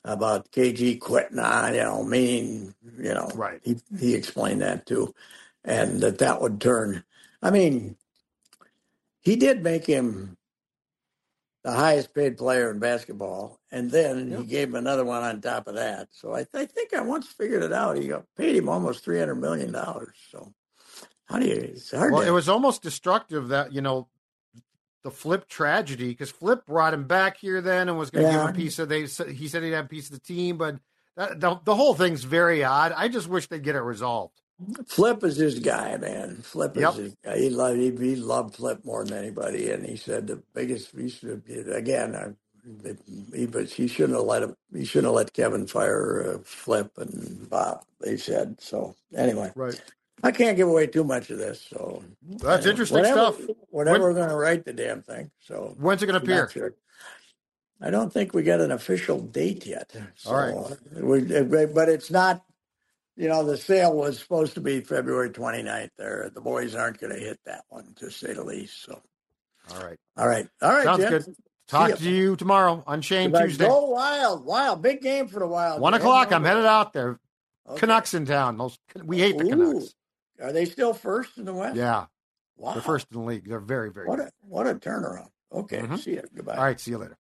[0.05, 3.61] about KG quitting on you know meaning you know right.
[3.64, 5.14] He he explained that too
[5.64, 7.05] and that that would turn.
[7.43, 7.97] I mean,
[9.22, 10.36] he did make him
[11.64, 15.66] the highest paid player in basketball, and then he gave him another one on top
[15.66, 16.08] of that.
[16.12, 17.98] So I, th- I think I once figured it out.
[17.98, 20.14] He paid him almost three hundred million dollars.
[20.30, 20.52] So
[21.26, 21.54] how do you?
[21.54, 22.12] It's hard.
[22.12, 24.08] Well, to, it was almost destructive that you know
[25.04, 28.38] the Flip tragedy because Flip brought him back here then and was going to yeah.
[28.38, 29.02] give him a piece of they.
[29.02, 30.76] He said he'd have a piece of the team, but
[31.16, 32.92] that, the the whole thing's very odd.
[32.96, 34.40] I just wish they'd get it resolved.
[34.86, 36.38] Flip is his guy, man.
[36.42, 37.38] Flip is his guy.
[37.38, 40.90] He loved he, he, loved Flip more than anybody, and he said the biggest.
[40.96, 42.36] He should again.
[43.34, 44.56] He, but he shouldn't have let him.
[44.72, 47.84] He shouldn't have let Kevin fire uh, Flip and Bob.
[48.00, 48.94] They said so.
[49.16, 49.80] Anyway, right.
[50.22, 51.62] I can't give away too much of this.
[51.62, 52.02] So
[52.38, 53.40] that's interesting whatever, stuff.
[53.70, 55.30] Whatever when, we're going to write the damn thing.
[55.40, 56.48] So when's it going to appear?
[56.50, 56.74] Sure.
[57.80, 59.94] I don't think we got an official date yet.
[60.16, 62.42] So, All right, we, but it's not
[63.18, 66.30] you know, the sale was supposed to be February 29th there.
[66.32, 68.84] The boys aren't going to hit that one, to say the least.
[68.84, 69.02] So,
[69.72, 69.98] all right.
[70.16, 70.46] All right.
[70.62, 70.84] All right.
[70.84, 71.10] Sounds Jim.
[71.10, 71.34] good.
[71.68, 73.66] Talk to you tomorrow on Shane Tuesday.
[73.66, 74.82] Go wild, wild.
[74.82, 75.80] Big game for the wild.
[75.80, 76.32] One o'clock.
[76.32, 77.20] I'm headed out there.
[77.68, 77.80] Okay.
[77.80, 78.56] Canucks in town.
[78.56, 79.50] Those we hate the Ooh.
[79.50, 79.94] Canucks.
[80.40, 81.76] Are they still first in the West?
[81.76, 82.06] Yeah.
[82.56, 82.72] Wow.
[82.72, 83.48] They're first in the league.
[83.48, 84.28] They're very, very what good.
[84.28, 85.28] A, what a turnaround.
[85.52, 85.78] Okay.
[85.78, 85.96] Mm-hmm.
[85.96, 86.22] See you.
[86.34, 86.56] Goodbye.
[86.56, 86.80] All right.
[86.80, 87.16] See you later.